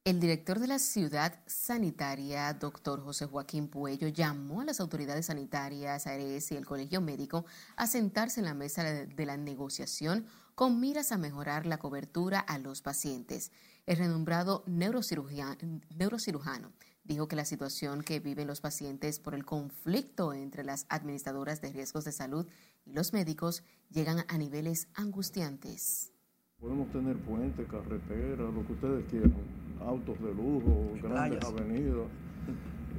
[0.03, 6.07] El director de la ciudad sanitaria, doctor José Joaquín Puello, llamó a las autoridades sanitarias,
[6.07, 10.25] ARS y el Colegio Médico a sentarse en la mesa de la negociación
[10.57, 13.51] con miras a mejorar la cobertura a los pacientes.
[13.85, 16.71] El renombrado neurocirujano,
[17.03, 21.73] dijo que la situación que viven los pacientes por el conflicto entre las administradoras de
[21.73, 22.47] riesgos de salud
[22.87, 26.11] y los médicos llegan a niveles angustiantes.
[26.59, 29.35] Podemos tener puentes, carreteras, lo que ustedes quieran,
[29.79, 32.07] autos de lujo, grandes avenidas,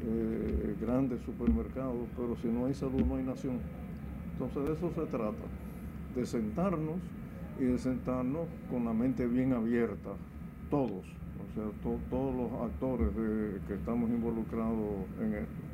[0.04, 3.58] eh, grandes supermercados, pero si no hay salud no hay nación.
[4.34, 5.44] Entonces de eso se trata,
[6.14, 7.00] de sentarnos
[7.58, 10.10] y de sentarnos con la mente bien abierta,
[10.70, 13.08] todos, o sea, todos los actores
[13.66, 15.68] que estamos involucrados en esto.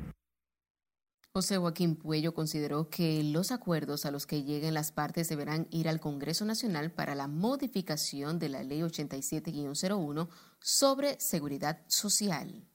[1.35, 5.89] José Joaquín Puello consideró que los acuerdos a los que lleguen las partes deberán ir
[5.89, 10.29] al Congreso Nacional para la modificación de la Ley 87-01
[10.61, 12.65] sobre seguridad social.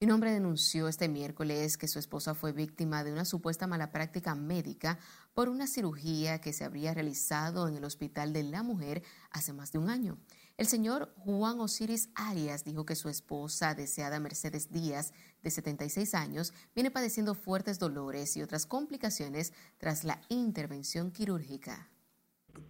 [0.00, 4.36] Un hombre denunció este miércoles que su esposa fue víctima de una supuesta mala práctica
[4.36, 4.96] médica
[5.34, 9.72] por una cirugía que se habría realizado en el Hospital de la Mujer hace más
[9.72, 10.16] de un año.
[10.56, 16.54] El señor Juan Osiris Arias dijo que su esposa, deseada Mercedes Díaz, de 76 años,
[16.76, 21.90] viene padeciendo fuertes dolores y otras complicaciones tras la intervención quirúrgica.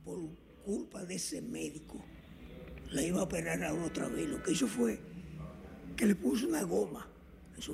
[0.03, 2.03] Por culpa de ese médico,
[2.91, 4.27] la iba a operar ahora otra vez.
[4.27, 4.99] Lo que hizo fue
[5.95, 7.07] que le puso una goma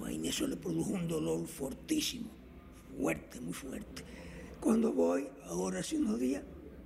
[0.01, 0.29] vaina.
[0.29, 2.29] Eso le produjo un dolor fortísimo,
[2.99, 4.03] fuerte, muy fuerte.
[4.61, 6.42] Cuando voy, ahora hace unos días,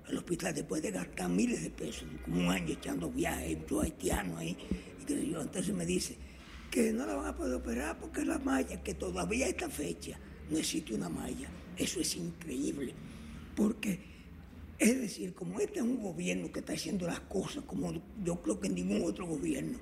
[0.06, 4.38] al hospital después de gastar miles de pesos, como un año echando viajes, yo haitiano
[4.38, 4.56] ahí,
[5.00, 6.16] y que yo, entonces me dice
[6.70, 10.18] que no la van a poder operar porque la malla, que todavía a esta fecha
[10.50, 11.48] no existe una malla.
[11.76, 12.94] Eso es increíble,
[13.54, 14.00] porque
[14.78, 17.92] es decir, como este es un gobierno que está haciendo las cosas como
[18.24, 19.78] yo creo que ningún otro gobierno,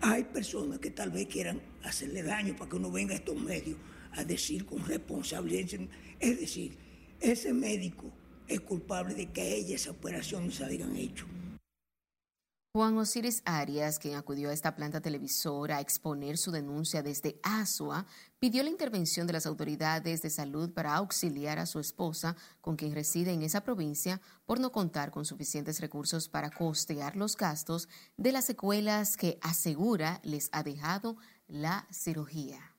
[0.00, 3.76] hay personas que tal vez quieran hacerle daño para que uno venga a estos medios
[4.12, 5.88] a decir con responsabilidad.
[6.20, 6.76] Es decir,
[7.20, 8.12] ese médico
[8.48, 11.26] es culpable de que ella esa operación no se hayan hecho.
[12.76, 18.04] Juan Osiris Arias, quien acudió a esta planta televisora a exponer su denuncia desde Asua,
[18.40, 22.92] pidió la intervención de las autoridades de salud para auxiliar a su esposa, con quien
[22.92, 28.32] reside en esa provincia, por no contar con suficientes recursos para costear los gastos de
[28.32, 31.16] las secuelas que asegura les ha dejado
[31.46, 32.73] la cirugía.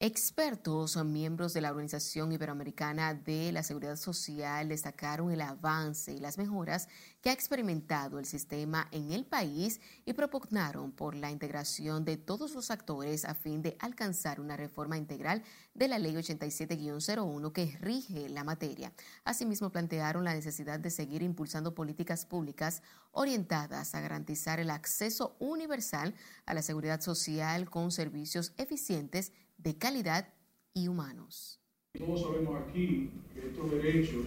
[0.00, 6.36] Expertos miembros de la Organización Iberoamericana de la Seguridad Social destacaron el avance y las
[6.36, 6.88] mejoras
[7.22, 12.54] que ha experimentado el sistema en el país y propugnaron por la integración de todos
[12.54, 18.28] los actores a fin de alcanzar una reforma integral de la Ley 87-01 que rige
[18.28, 18.92] la materia.
[19.24, 22.82] Asimismo, plantearon la necesidad de seguir impulsando políticas públicas
[23.12, 26.14] orientadas a garantizar el acceso universal
[26.46, 30.32] a la seguridad social con servicios eficientes de calidad
[30.72, 31.60] y humanos.
[31.98, 34.26] Todos sabemos aquí que estos derechos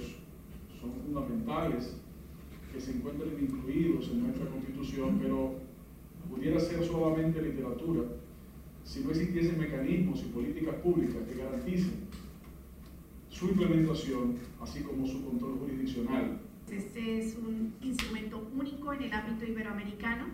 [0.80, 1.96] son fundamentales,
[2.72, 5.56] que se encuentran incluidos en nuestra Constitución, pero
[6.30, 8.04] pudiera ser solamente literatura
[8.84, 12.08] si no existiesen mecanismos y políticas públicas que garanticen
[13.30, 16.40] su implementación, así como su control jurisdiccional.
[16.72, 20.26] Este es un instrumento único en el ámbito iberoamericano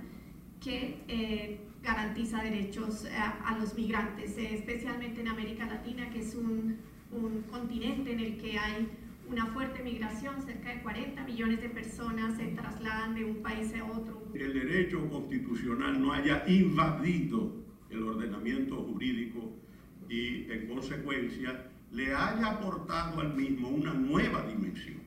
[0.61, 6.33] que eh, garantiza derechos a, a los migrantes, eh, especialmente en América Latina, que es
[6.33, 6.77] un,
[7.11, 8.87] un, continente en el que hay
[9.29, 13.83] una fuerte migración, cerca de 40 millones de personas se trasladan de un país a
[13.85, 14.23] otro.
[14.33, 19.53] El derecho constitucional no haya invadido el ordenamiento jurídico
[20.09, 25.01] y en consecuencia le haya aportado al mismo una nueva dimensión.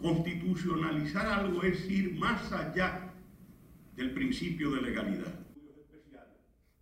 [0.00, 3.12] Constitucionalizar algo es ir más allá
[3.96, 5.43] del principio de legalidad.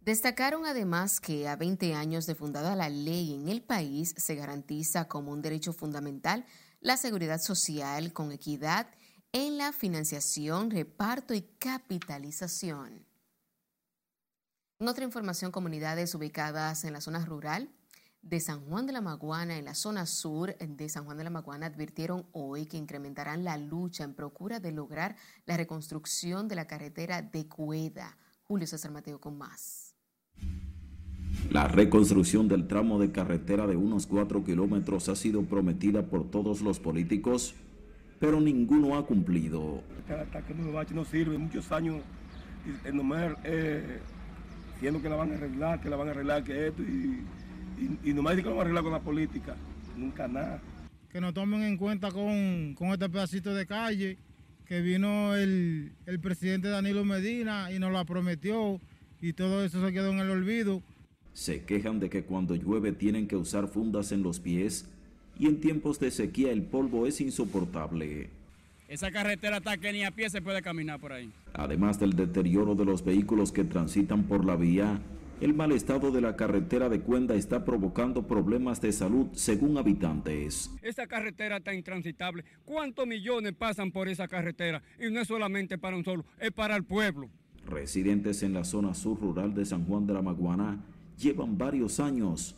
[0.05, 5.07] Destacaron además que a 20 años de fundada la ley en el país se garantiza
[5.07, 6.45] como un derecho fundamental
[6.81, 8.89] la seguridad social con equidad
[9.31, 13.07] en la financiación, reparto y capitalización.
[14.81, 17.71] En otra información, comunidades ubicadas en la zona rural
[18.23, 21.31] de San Juan de la Maguana, en la zona sur de San Juan de la
[21.31, 25.15] Maguana, advirtieron hoy que incrementarán la lucha en procura de lograr
[25.47, 28.19] la reconstrucción de la carretera de Cueda.
[28.43, 29.82] Julio César Mateo con más.
[31.51, 36.63] La reconstrucción del tramo de carretera de unos cuatro kilómetros ha sido prometida por todos
[36.63, 37.55] los políticos,
[38.19, 39.83] pero ninguno ha cumplido.
[40.95, 42.01] No sirve muchos años
[43.45, 43.99] eh,
[44.75, 47.23] diciendo que la van a arreglar, que la van a arreglar, que esto, y,
[47.79, 49.57] y, y nomás dicen que lo van a arreglar con la política.
[49.97, 50.61] Nunca nada.
[51.11, 54.17] Que nos tomen en cuenta con, con este pedacito de calle,
[54.65, 58.81] que vino el, el presidente Danilo Medina y nos la prometió,
[59.21, 60.83] y todo eso se quedó en el olvido.
[61.35, 64.87] Se quejan de que cuando llueve tienen que usar fundas en los pies
[65.39, 68.31] y en tiempos de sequía el polvo es insoportable.
[68.89, 71.33] Esa carretera está que ni a pie se puede caminar por ahí.
[71.55, 75.01] Además del deterioro de los vehículos que transitan por la vía,
[75.41, 80.71] el mal estado de la carretera de Cuenda está provocando problemas de salud según habitantes.
[80.83, 82.45] Esta carretera está intransitable.
[82.67, 84.83] ¿Cuántos millones pasan por esa carretera?
[85.01, 87.31] Y no es solamente para un solo, es para el pueblo.
[87.67, 90.79] Residentes en la zona sur rural de San Juan de la Maguana
[91.23, 92.57] llevan varios años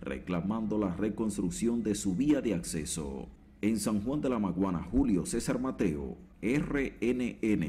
[0.00, 3.28] reclamando la reconstrucción de su vía de acceso.
[3.60, 7.62] En San Juan de la Maguana, Julio César Mateo, RNN.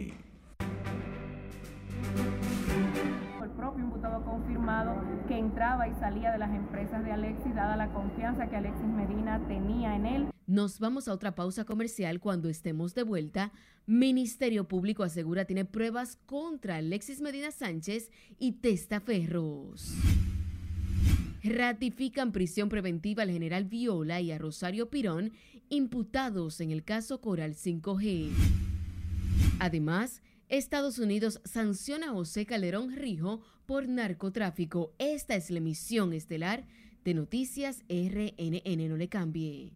[3.43, 7.75] El propio imputado ha confirmado que entraba y salía de las empresas de Alexis, dada
[7.75, 10.27] la confianza que Alexis Medina tenía en él.
[10.45, 13.51] Nos vamos a otra pausa comercial cuando estemos de vuelta.
[13.85, 19.93] Ministerio Público asegura tiene pruebas contra Alexis Medina Sánchez y Testaferros.
[21.43, 25.31] Ratifican prisión preventiva al general Viola y a Rosario Pirón,
[25.69, 28.29] imputados en el caso Coral 5G.
[29.59, 34.93] Además, Estados Unidos sanciona a José Calderón Rijo por narcotráfico.
[34.97, 36.65] Esta es la emisión estelar
[37.03, 38.89] de Noticias RNN.
[38.89, 39.71] No le cambie.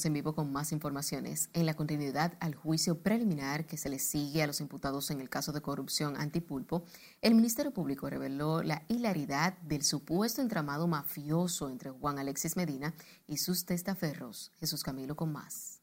[0.00, 1.50] Seguimos en vivo con más informaciones.
[1.52, 5.28] En la continuidad al juicio preliminar que se le sigue a los imputados en el
[5.28, 6.84] caso de corrupción antipulpo,
[7.20, 12.94] el Ministerio Público reveló la hilaridad del supuesto entramado mafioso entre Juan Alexis Medina
[13.26, 14.52] y sus testaferros.
[14.58, 15.82] Jesús Camilo con más.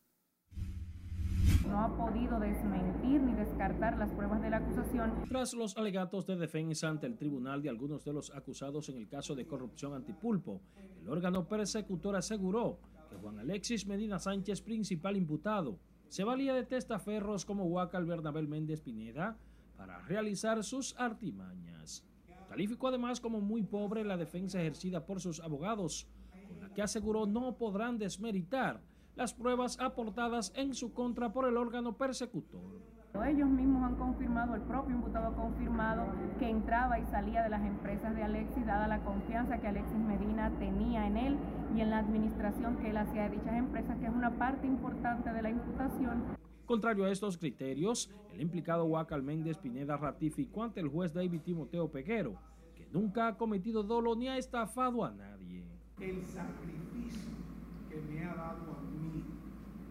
[1.67, 5.25] No ha podido desmentir ni descartar las pruebas de la acusación.
[5.27, 9.07] Tras los alegatos de defensa ante el tribunal de algunos de los acusados en el
[9.07, 10.61] caso de corrupción antipulpo,
[11.01, 12.79] el órgano persecutor aseguró
[13.17, 19.37] Juan Alexis Medina Sánchez, principal imputado, se valía de testaferros como Huacal Bernabel Méndez Pineda
[19.75, 22.05] para realizar sus artimañas.
[22.47, 26.07] Calificó además como muy pobre la defensa ejercida por sus abogados,
[26.47, 28.81] con la que aseguró no podrán desmeritar
[29.15, 32.96] las pruebas aportadas en su contra por el órgano persecutor.
[33.23, 36.05] Ellos mismos han confirmado, el propio imputado ha confirmado
[36.39, 40.51] que entraba y salía de las empresas de Alexis, dada la confianza que Alexis Medina
[40.59, 41.37] tenía en él
[41.75, 45.31] y en la administración que él hacía de dichas empresas, que es una parte importante
[45.31, 46.23] de la imputación.
[46.65, 51.89] Contrario a estos criterios, el implicado Huacal Méndez Pineda ratificó ante el juez David Timoteo
[51.89, 52.35] Peguero
[52.75, 55.65] que nunca ha cometido dolo ni ha estafado a nadie.
[55.99, 57.31] El sacrificio
[57.89, 59.23] que me ha dado a mí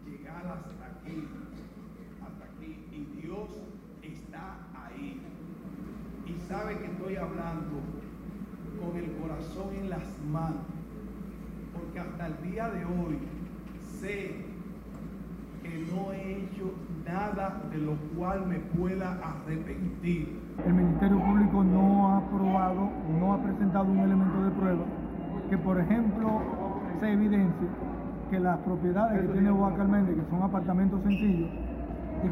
[0.04, 1.26] llegar hasta aquí
[3.26, 3.48] Dios
[4.04, 4.54] está
[4.86, 5.20] ahí.
[6.26, 7.82] Y sabe que estoy hablando
[8.80, 10.62] con el corazón en las manos,
[11.74, 13.18] porque hasta el día de hoy
[13.98, 14.44] sé
[15.60, 16.72] que no he hecho
[17.04, 20.38] nada de lo cual me pueda arrepentir.
[20.64, 24.84] El Ministerio Público no ha aprobado, no ha presentado un elemento de prueba
[25.50, 26.42] que, por ejemplo,
[27.00, 27.66] se evidencie
[28.30, 31.65] que las propiedades que tiene Boacal Méndez, que son apartamentos sencillos,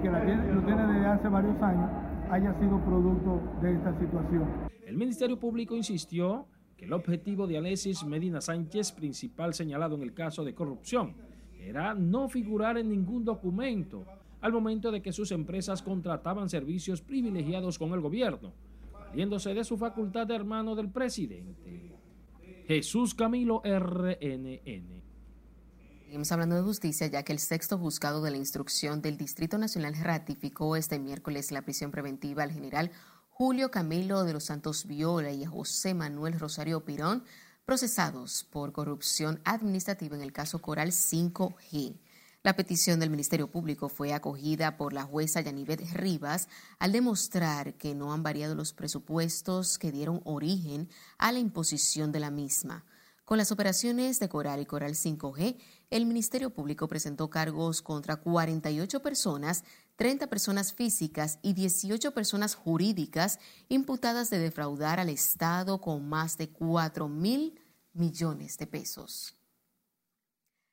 [0.00, 1.90] que la tiene desde hace varios años,
[2.30, 4.48] haya sido producto de esta situación.
[4.86, 10.14] El Ministerio Público insistió que el objetivo de Alexis Medina Sánchez, principal señalado en el
[10.14, 11.14] caso de corrupción,
[11.58, 14.04] era no figurar en ningún documento
[14.40, 18.52] al momento de que sus empresas contrataban servicios privilegiados con el gobierno,
[18.92, 21.92] valiéndose de su facultad de hermano del presidente.
[22.66, 25.03] Jesús Camilo RNN.
[26.14, 29.96] Seguimos hablando de justicia, ya que el sexto juzgado de la instrucción del Distrito Nacional
[29.96, 32.92] ratificó este miércoles la prisión preventiva al general
[33.30, 37.24] Julio Camilo de los Santos Viola y a José Manuel Rosario Pirón,
[37.64, 41.98] procesados por corrupción administrativa en el caso Coral 5G.
[42.44, 46.46] La petición del Ministerio Público fue acogida por la jueza Yanivet Rivas
[46.78, 50.88] al demostrar que no han variado los presupuestos que dieron origen
[51.18, 52.84] a la imposición de la misma.
[53.24, 55.56] Con las operaciones de Coral y Coral 5G,
[55.88, 59.64] el Ministerio Público presentó cargos contra 48 personas,
[59.96, 66.50] 30 personas físicas y 18 personas jurídicas imputadas de defraudar al Estado con más de
[66.50, 67.58] 4 mil
[67.94, 69.34] millones de pesos.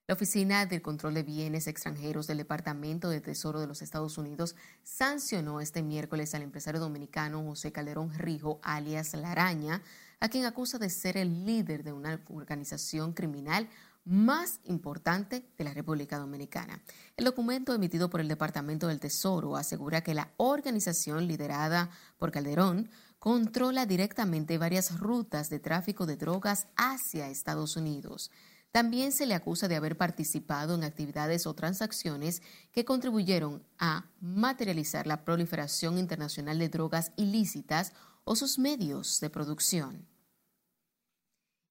[0.08, 4.58] La Oficina del Control de Bienes Extranjeros del Departamento de Tesoro de los Estados Unidos
[4.84, 9.82] sancionó este miércoles al empresario dominicano José Calderón Rijo, alias La Araña,
[10.22, 13.68] a quien acusa de ser el líder de una organización criminal
[14.06, 16.82] más importante de la República Dominicana.
[17.18, 22.90] El documento emitido por el Departamento del Tesoro asegura que la organización liderada por Calderón
[23.18, 28.32] controla directamente varias rutas de tráfico de drogas hacia Estados Unidos.
[28.72, 32.42] También se le acusa de haber participado en actividades o transacciones
[32.72, 37.94] que contribuyeron a materializar la proliferación internacional de drogas ilícitas
[38.24, 40.11] o sus medios de producción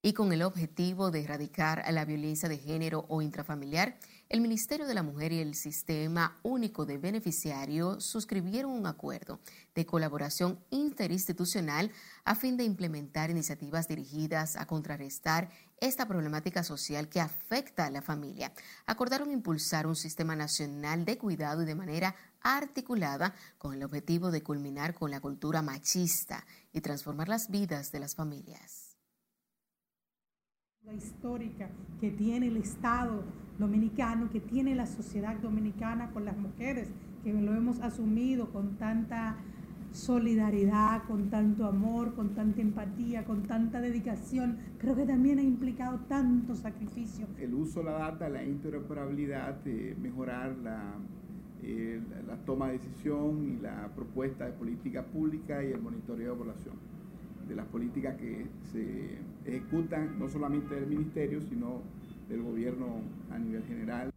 [0.02, 3.98] y con el objetivo de erradicar la violencia de género o intrafamiliar,
[4.30, 9.40] el Ministerio de la Mujer y el Sistema Único de Beneficiarios suscribieron un acuerdo
[9.74, 11.90] de colaboración interinstitucional
[12.24, 18.02] a fin de implementar iniciativas dirigidas a contrarrestar esta problemática social que afecta a la
[18.02, 18.52] familia.
[18.86, 24.42] Acordaron impulsar un sistema nacional de cuidado y de manera articulada con el objetivo de
[24.42, 28.89] culminar con la cultura machista y transformar las vidas de las familias
[30.94, 31.68] histórica
[32.00, 33.22] que tiene el Estado
[33.58, 36.88] dominicano, que tiene la sociedad dominicana con las mujeres,
[37.22, 39.36] que lo hemos asumido con tanta
[39.92, 45.98] solidaridad, con tanto amor, con tanta empatía, con tanta dedicación, pero que también ha implicado
[46.08, 47.26] tanto sacrificio.
[47.38, 50.94] El uso de la data, la interoperabilidad, de mejorar la,
[51.62, 56.38] eh, la toma de decisión y la propuesta de política pública y el monitoreo de
[56.38, 56.74] población,
[57.48, 61.82] de las políticas que se ejecutan no solamente del ministerio, sino
[62.28, 64.10] del gobierno a nivel general.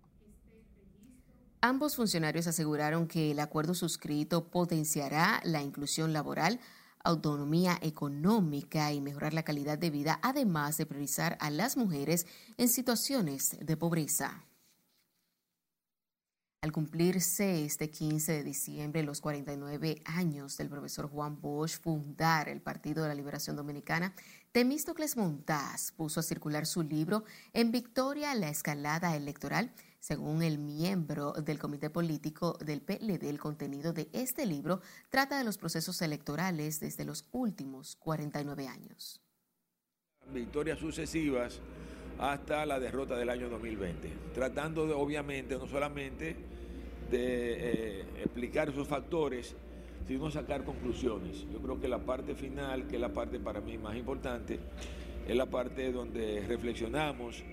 [1.61, 6.59] Ambos funcionarios aseguraron que el acuerdo suscrito potenciará la inclusión laboral,
[7.03, 12.67] autonomía económica y mejorar la calidad de vida, además de priorizar a las mujeres en
[12.67, 14.43] situaciones de pobreza.
[16.63, 22.61] Al cumplirse este 15 de diciembre los 49 años del profesor Juan Bosch fundar el
[22.61, 24.15] Partido de la Liberación Dominicana,
[24.53, 29.73] Temístocles Montaz puso a circular su libro En Victoria la escalada electoral.
[29.99, 35.43] Según el miembro del comité político del PLD, el contenido de este libro trata de
[35.43, 39.19] los procesos electorales desde los últimos 49 años.
[40.33, 41.59] Victorias sucesivas
[42.19, 46.52] hasta la derrota del año 2020, tratando de, obviamente, no solamente
[47.13, 49.55] de eh, explicar esos factores,
[50.07, 51.45] sino sacar conclusiones.
[51.51, 54.59] Yo creo que la parte final, que es la parte para mí más importante,
[55.27, 57.43] es la parte donde reflexionamos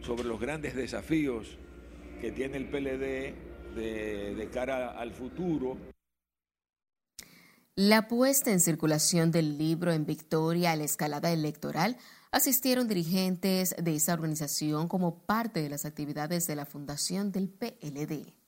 [0.00, 1.58] sobre los grandes desafíos
[2.20, 3.34] que tiene el PLD
[3.76, 5.76] de, de cara al futuro
[7.76, 11.96] La puesta en circulación del libro en Victoria a la escalada electoral
[12.30, 18.41] asistieron dirigentes de esa organización como parte de las actividades de la fundación del PLD.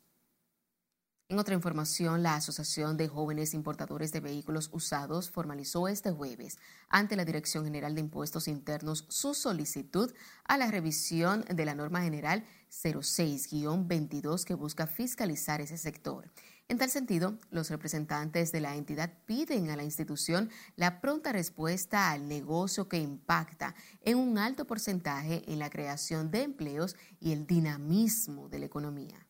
[1.35, 6.59] En otra información, la Asociación de Jóvenes Importadores de Vehículos Usados formalizó este jueves
[6.89, 10.15] ante la Dirección General de Impuestos Internos su solicitud
[10.45, 16.31] a la revisión de la norma general 06-22 que busca fiscalizar ese sector.
[16.69, 22.13] En tal sentido, los representantes de la entidad piden a la institución la pronta respuesta
[22.13, 27.45] al negocio que impacta en un alto porcentaje en la creación de empleos y el
[27.45, 29.27] dinamismo de la economía.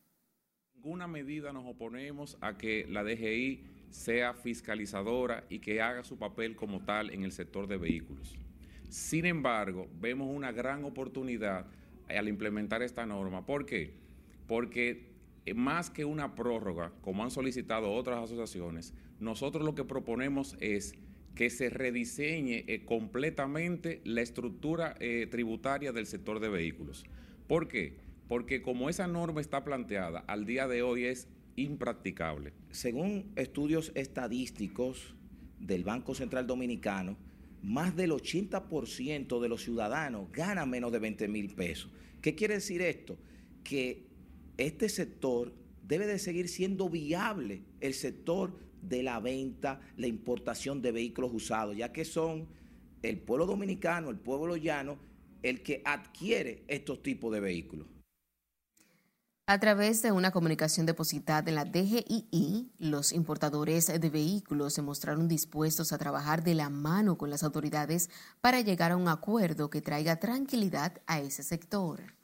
[0.85, 6.55] Ninguna medida nos oponemos a que la DGI sea fiscalizadora y que haga su papel
[6.55, 8.35] como tal en el sector de vehículos.
[8.87, 11.65] Sin embargo, vemos una gran oportunidad
[12.07, 13.47] al implementar esta norma.
[13.47, 13.95] ¿Por qué?
[14.45, 15.07] Porque
[15.47, 20.93] eh, más que una prórroga, como han solicitado otras asociaciones, nosotros lo que proponemos es
[21.33, 27.07] que se rediseñe eh, completamente la estructura eh, tributaria del sector de vehículos.
[27.47, 28.04] ¿Por qué?
[28.27, 32.53] Porque como esa norma está planteada, al día de hoy es impracticable.
[32.71, 35.15] Según estudios estadísticos
[35.59, 37.17] del Banco Central Dominicano,
[37.61, 41.91] más del 80% de los ciudadanos ganan menos de 20 mil pesos.
[42.21, 43.17] ¿Qué quiere decir esto?
[43.63, 44.07] Que
[44.57, 45.53] este sector
[45.87, 51.75] debe de seguir siendo viable, el sector de la venta, la importación de vehículos usados,
[51.75, 52.47] ya que son
[53.01, 54.97] el pueblo dominicano, el pueblo llano,
[55.43, 57.87] el que adquiere estos tipos de vehículos.
[59.47, 65.27] A través de una comunicación depositada en la DGII, los importadores de vehículos se mostraron
[65.27, 68.09] dispuestos a trabajar de la mano con las autoridades
[68.41, 72.15] para llegar a un acuerdo que traiga tranquilidad a ese sector.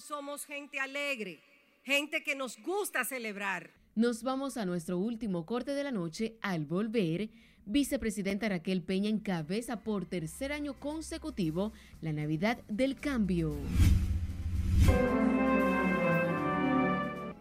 [0.00, 1.40] somos gente alegre,
[1.82, 3.70] gente que nos gusta celebrar.
[3.94, 6.38] Nos vamos a nuestro último corte de la noche.
[6.42, 7.30] Al volver,
[7.66, 13.54] vicepresidenta Raquel Peña encabeza por tercer año consecutivo la Navidad del Cambio.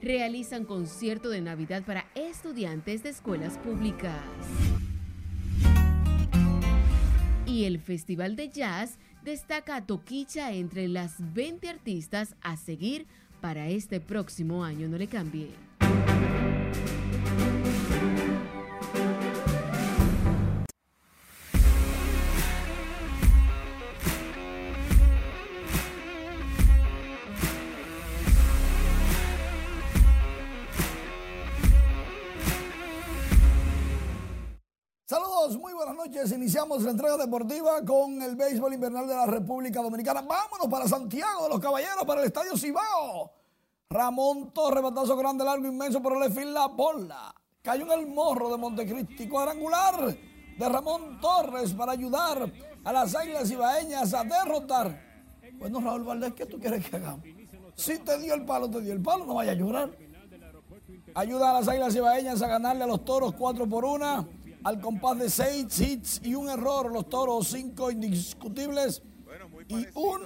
[0.01, 4.21] Realizan concierto de Navidad para estudiantes de escuelas públicas.
[7.45, 13.07] Y el Festival de Jazz destaca a Toquicha entre las 20 artistas a seguir
[13.41, 14.87] para este próximo año.
[14.87, 15.49] No le cambie.
[36.05, 36.31] Noches.
[36.31, 40.21] Iniciamos la entrega deportiva con el béisbol invernal de la República Dominicana.
[40.21, 43.31] Vámonos para Santiago de los Caballeros, para el Estadio Cibao.
[43.89, 47.33] Ramón Torres, batazo grande, largo, inmenso por el fin la bola.
[47.61, 50.15] Cayó en el morro de Montecristi, cuadrangular
[50.57, 52.51] de Ramón Torres para ayudar
[52.83, 55.01] a las Águilas Ibaeñas a derrotar.
[55.53, 57.25] Bueno, Raúl Valdés, ¿qué tú quieres que hagamos?
[57.75, 59.89] Si te dio el palo, te dio el palo, no vaya a llorar.
[61.15, 65.19] Ayuda a las Águilas Ibaeñas a ganarle a los toros 4 por 1 al compás
[65.19, 66.91] de seis hits y un error.
[66.91, 69.01] Los toros, cinco indiscutibles
[69.67, 70.21] y un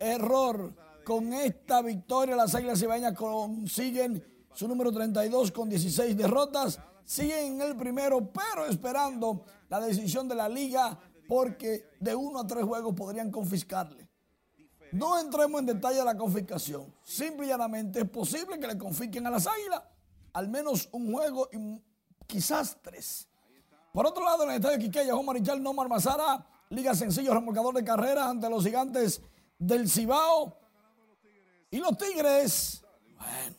[0.00, 0.74] error.
[1.04, 4.22] Con esta victoria, las Águilas Cibaeñas consiguen
[4.52, 6.80] su número 32 con 16 derrotas.
[7.04, 12.46] Siguen en el primero, pero esperando la decisión de la liga porque de uno a
[12.46, 14.08] tres juegos podrían confiscarle.
[14.90, 16.92] No entremos en detalle de la confiscación.
[17.04, 19.82] Simple y llanamente es posible que le confisquen a las Águilas
[20.32, 21.80] al menos un juego y
[22.26, 23.28] quizás tres.
[23.96, 27.82] Por otro lado, en el estadio Quiqueya, Juan Marichal Nomar Mazara, Liga Sencillo, remolcador de
[27.82, 29.22] carreras ante los gigantes
[29.58, 30.54] del Cibao.
[31.70, 32.84] Y los Tigres,
[33.16, 33.56] bueno,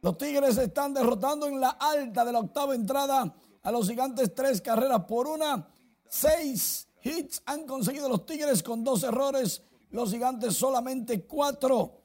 [0.00, 4.62] los Tigres están derrotando en la alta de la octava entrada a los gigantes tres
[4.62, 5.68] carreras por una.
[6.08, 9.62] Seis hits han conseguido los Tigres con dos errores.
[9.90, 12.00] Los gigantes solamente cuatro.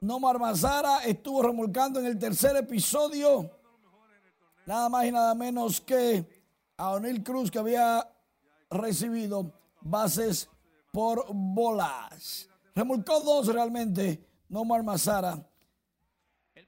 [0.00, 3.52] Nomar Mazara estuvo remolcando en el tercer episodio
[4.66, 6.26] nada más y nada menos que
[6.76, 8.06] a O'Neill Cruz que había
[8.68, 10.48] recibido bases
[10.92, 12.48] por bolas.
[12.74, 15.38] Remolcó dos realmente, Nomar Mazara.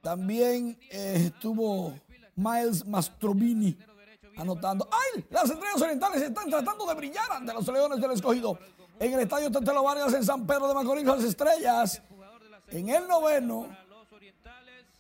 [0.01, 1.93] También eh, estuvo
[2.37, 3.77] Miles Mastrovini
[4.37, 4.89] anotando.
[4.91, 5.27] ¡Ay!
[5.31, 8.59] Las estrellas orientales están tratando de brillar ante los leones del escogido.
[9.01, 12.03] En el estadio Tetelo Vargas en San Pedro de Macorís, las estrellas.
[12.69, 13.69] En el noveno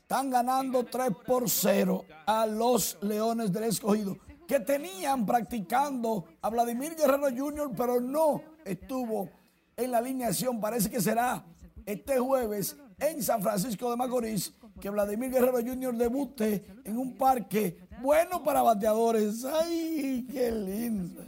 [0.08, 6.96] están ganando 3 por 0 a los Leones del Escogido, que tenían practicando a Vladimir
[6.96, 9.28] Guerrero Jr., pero no estuvo
[9.76, 10.62] en la alineación.
[10.62, 11.44] Parece que será
[11.84, 15.94] este jueves en San Francisco de Macorís que Vladimir Guerrero Jr.
[15.94, 19.44] debute en un parque bueno para bateadores.
[19.44, 21.22] ¡Ay, qué lindo!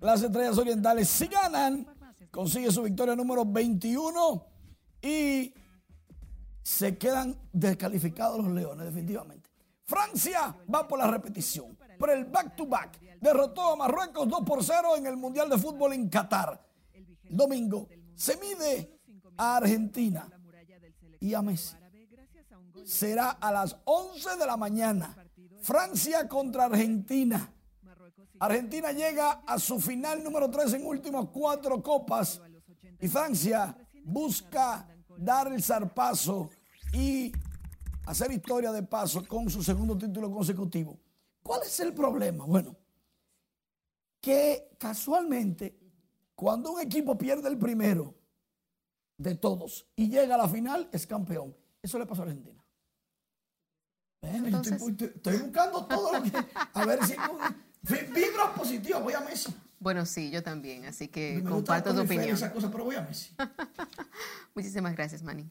[0.00, 1.86] Las estrellas orientales si ganan,
[2.30, 4.42] consigue su victoria número 21
[5.02, 5.52] y
[6.66, 9.48] se quedan descalificados los leones, definitivamente.
[9.84, 13.20] Francia va por la repetición, por el back-to-back.
[13.20, 16.60] Derrotó a Marruecos 2 por 0 en el Mundial de Fútbol en Qatar.
[17.30, 17.86] Domingo
[18.16, 18.98] se mide
[19.36, 20.28] a Argentina
[21.20, 21.76] y a Messi.
[22.84, 25.16] Será a las 11 de la mañana.
[25.62, 27.48] Francia contra Argentina.
[28.40, 32.40] Argentina llega a su final número 3 en últimas cuatro copas
[32.98, 36.50] y Francia busca dar el zarpazo
[36.92, 37.32] y
[38.06, 40.98] hacer historia de paso con su segundo título consecutivo.
[41.42, 42.44] ¿Cuál es el problema?
[42.44, 42.76] Bueno,
[44.20, 45.78] que casualmente
[46.34, 48.14] cuando un equipo pierde el primero
[49.16, 51.56] de todos y llega a la final es campeón.
[51.82, 52.64] Eso le pasó a Argentina.
[54.22, 56.32] estoy, buscando todo lo que...
[56.72, 57.14] A ver si...
[57.82, 59.54] Vibras positivas, voy a Messi.
[59.78, 62.30] Bueno, sí, yo también, así que comparto tu opinión.
[62.30, 63.34] Esa cosa, pero voy a Messi.
[64.54, 65.48] Muchísimas gracias, Manny.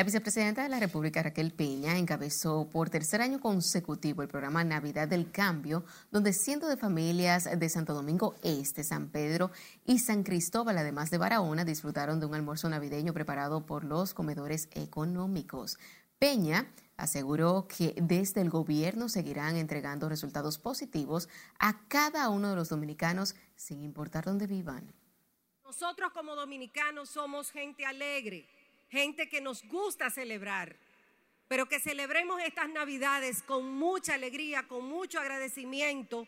[0.00, 5.06] La vicepresidenta de la República, Raquel Peña, encabezó por tercer año consecutivo el programa Navidad
[5.06, 9.50] del Cambio, donde cientos de familias de Santo Domingo Este, San Pedro
[9.84, 14.70] y San Cristóbal, además de Barahona, disfrutaron de un almuerzo navideño preparado por los comedores
[14.72, 15.78] económicos.
[16.18, 21.28] Peña aseguró que desde el gobierno seguirán entregando resultados positivos
[21.58, 24.94] a cada uno de los dominicanos sin importar dónde vivan.
[25.62, 28.48] Nosotros como dominicanos somos gente alegre
[28.90, 30.76] gente que nos gusta celebrar,
[31.48, 36.26] pero que celebremos estas navidades con mucha alegría, con mucho agradecimiento,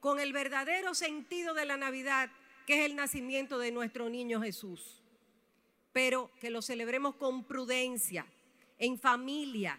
[0.00, 2.30] con el verdadero sentido de la Navidad,
[2.66, 5.02] que es el nacimiento de nuestro niño Jesús.
[5.92, 8.26] Pero que lo celebremos con prudencia,
[8.78, 9.78] en familia,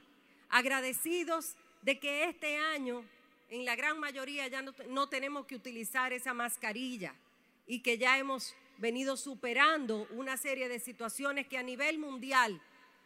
[0.49, 3.03] agradecidos de que este año,
[3.49, 7.15] en la gran mayoría, ya no, tenemos que utilizar esa mascarilla
[7.65, 12.59] y que ya hemos venido superando una serie de situaciones que a nivel mundial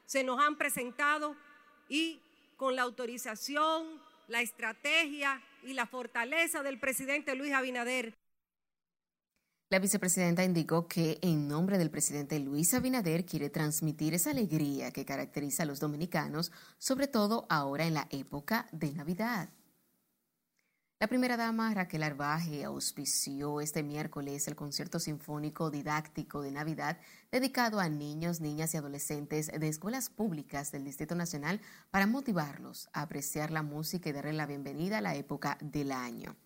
[0.05, 1.35] se nos han presentado
[1.89, 2.19] y
[2.55, 8.15] con la autorización, la estrategia y la fortaleza del presidente Luis Abinader.
[9.69, 15.05] La vicepresidenta indicó que en nombre del presidente Luis Abinader quiere transmitir esa alegría que
[15.05, 19.49] caracteriza a los dominicanos, sobre todo ahora en la época de Navidad.
[20.97, 26.97] La primera dama Raquel Arbaje auspició este miércoles el concierto sinfónico didáctico de Navidad
[27.33, 31.59] dedicado a niños, niñas y adolescentes de escuelas públicas del Distrito Nacional
[31.91, 36.37] para motivarlos a apreciar la música y darle la bienvenida a la época del año.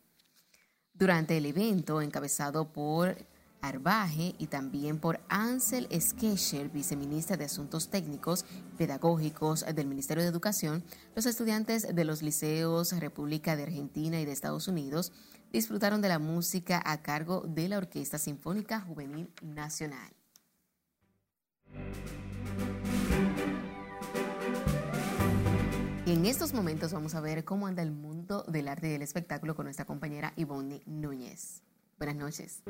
[0.95, 3.17] Durante el evento, encabezado por
[3.61, 8.45] Arbaje y también por Ansel Skescher, viceministra de Asuntos Técnicos
[8.77, 10.83] Pedagógicos del Ministerio de Educación,
[11.15, 15.11] los estudiantes de los liceos República de Argentina y de Estados Unidos
[15.51, 20.13] disfrutaron de la música a cargo de la Orquesta Sinfónica Juvenil Nacional.
[26.05, 29.03] Y en estos momentos vamos a ver cómo anda el mundo del arte y del
[29.03, 31.61] espectáculo con nuestra compañera Ivonne Núñez.
[31.99, 32.63] Buenas noches.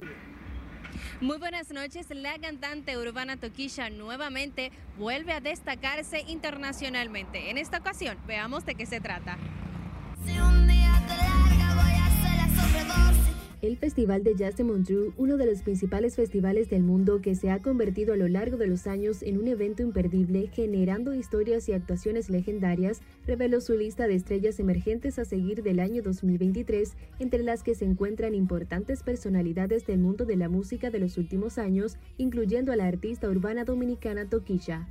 [1.22, 2.08] Muy buenas noches.
[2.10, 7.52] La cantante urbana Toquilla nuevamente vuelve a destacarse internacionalmente.
[7.52, 9.38] En esta ocasión, veamos de qué se trata.
[13.62, 17.51] El Festival de Jazz de Montreux, uno de los principales festivales del mundo que se
[17.51, 21.74] ha convertido a lo largo de los años en un evento imperdible, generando historias y
[21.74, 27.62] actuaciones legendarias, reveló su lista de estrellas emergentes a seguir del año 2023, entre las
[27.62, 32.72] que se encuentran importantes personalidades del mundo de la música de los últimos años, incluyendo
[32.72, 34.88] a la artista urbana dominicana Toquilla.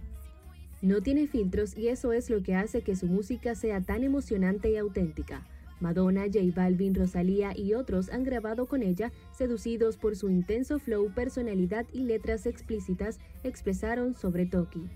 [0.83, 4.71] No tiene filtros y eso es lo que hace que su música sea tan emocionante
[4.71, 5.47] y auténtica.
[5.81, 11.13] Madonna, J Balvin, Rosalía y otros han grabado con ella, seducidos por su intenso flow,
[11.15, 14.89] personalidad y letras explícitas, expresaron sobre Toki.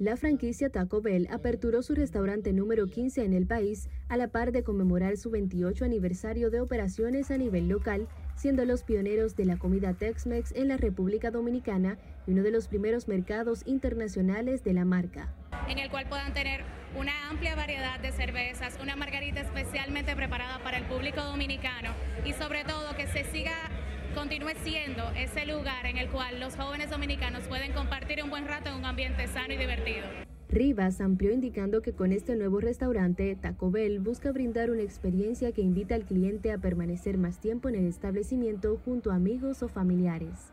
[0.00, 4.50] La franquicia Taco Bell aperturó su restaurante número 15 en el país a la par
[4.50, 9.58] de conmemorar su 28 aniversario de operaciones a nivel local, siendo los pioneros de la
[9.58, 14.86] comida Tex-Mex en la República Dominicana y uno de los primeros mercados internacionales de la
[14.86, 15.34] marca.
[15.70, 16.62] En el cual puedan tener
[16.96, 21.90] una amplia variedad de cervezas, una margarita especialmente preparada para el público dominicano
[22.24, 23.52] y sobre todo que se siga
[24.12, 28.70] continúe siendo ese lugar en el cual los jóvenes dominicanos pueden compartir un buen rato
[28.70, 30.08] en un ambiente sano y divertido.
[30.48, 35.62] Rivas amplió indicando que con este nuevo restaurante, Taco Bell busca brindar una experiencia que
[35.62, 40.50] invita al cliente a permanecer más tiempo en el establecimiento junto a amigos o familiares.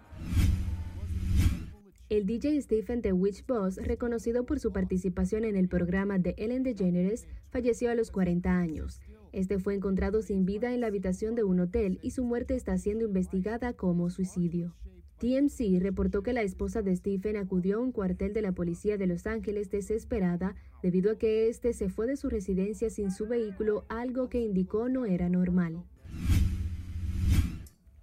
[2.10, 6.64] El DJ Stephen The Witch Boss, reconocido por su participación en el programa de Ellen
[6.64, 9.02] DeGeneres, falleció a los 40 años.
[9.34, 12.78] Este fue encontrado sin vida en la habitación de un hotel y su muerte está
[12.78, 14.74] siendo investigada como suicidio.
[15.20, 19.08] TMC reportó que la esposa de Stephen acudió a un cuartel de la policía de
[19.08, 23.84] Los Ángeles desesperada debido a que este se fue de su residencia sin su vehículo,
[23.90, 25.84] algo que indicó no era normal.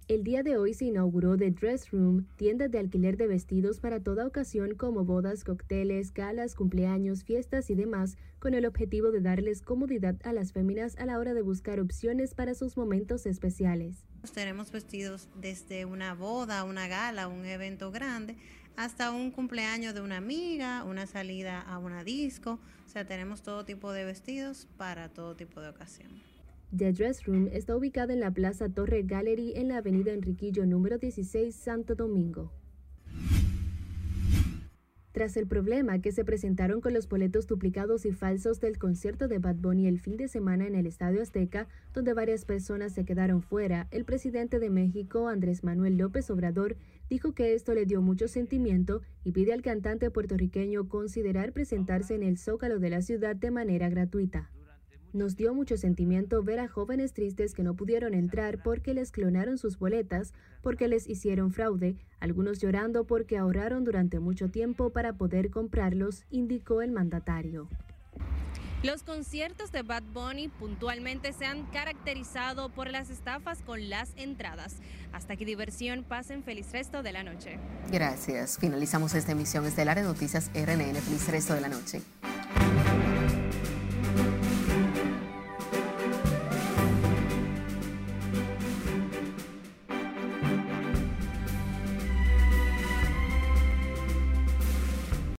[0.07, 4.03] El día de hoy se inauguró The Dress Room, tienda de alquiler de vestidos para
[4.03, 9.63] toda ocasión como bodas, cócteles, galas, cumpleaños, fiestas y demás, con el objetivo de darles
[9.63, 14.05] comodidad a las féminas a la hora de buscar opciones para sus momentos especiales.
[14.31, 18.37] Tenemos vestidos desde una boda, una gala, un evento grande,
[18.75, 22.59] hasta un cumpleaños de una amiga, una salida a una disco.
[22.85, 26.11] O sea, tenemos todo tipo de vestidos para todo tipo de ocasión.
[26.71, 30.97] The Dress Room está ubicada en la Plaza Torre Gallery en la Avenida Enriquillo número
[30.97, 32.51] 16, Santo Domingo.
[35.13, 39.39] Tras el problema que se presentaron con los boletos duplicados y falsos del concierto de
[39.39, 43.41] Bad Bunny el fin de semana en el Estadio Azteca, donde varias personas se quedaron
[43.41, 46.75] fuera, el presidente de México, Andrés Manuel López Obrador,
[47.09, 52.23] dijo que esto le dio mucho sentimiento y pide al cantante puertorriqueño considerar presentarse en
[52.23, 54.51] el Zócalo de la ciudad de manera gratuita.
[55.15, 59.57] Nos dio mucho sentimiento ver a jóvenes tristes que no pudieron entrar porque les clonaron
[59.57, 65.51] sus boletas, porque les hicieron fraude, algunos llorando porque ahorraron durante mucho tiempo para poder
[65.51, 67.69] comprarlos, indicó el mandatario.
[68.83, 74.75] Los conciertos de Bad Bunny puntualmente se han caracterizado por las estafas con las entradas.
[75.13, 77.57] Hasta que diversión, pasen feliz resto de la noche.
[77.89, 78.57] Gracias.
[78.59, 80.95] Finalizamos esta emisión estelar de Noticias RNN.
[80.95, 82.01] Feliz resto de la noche.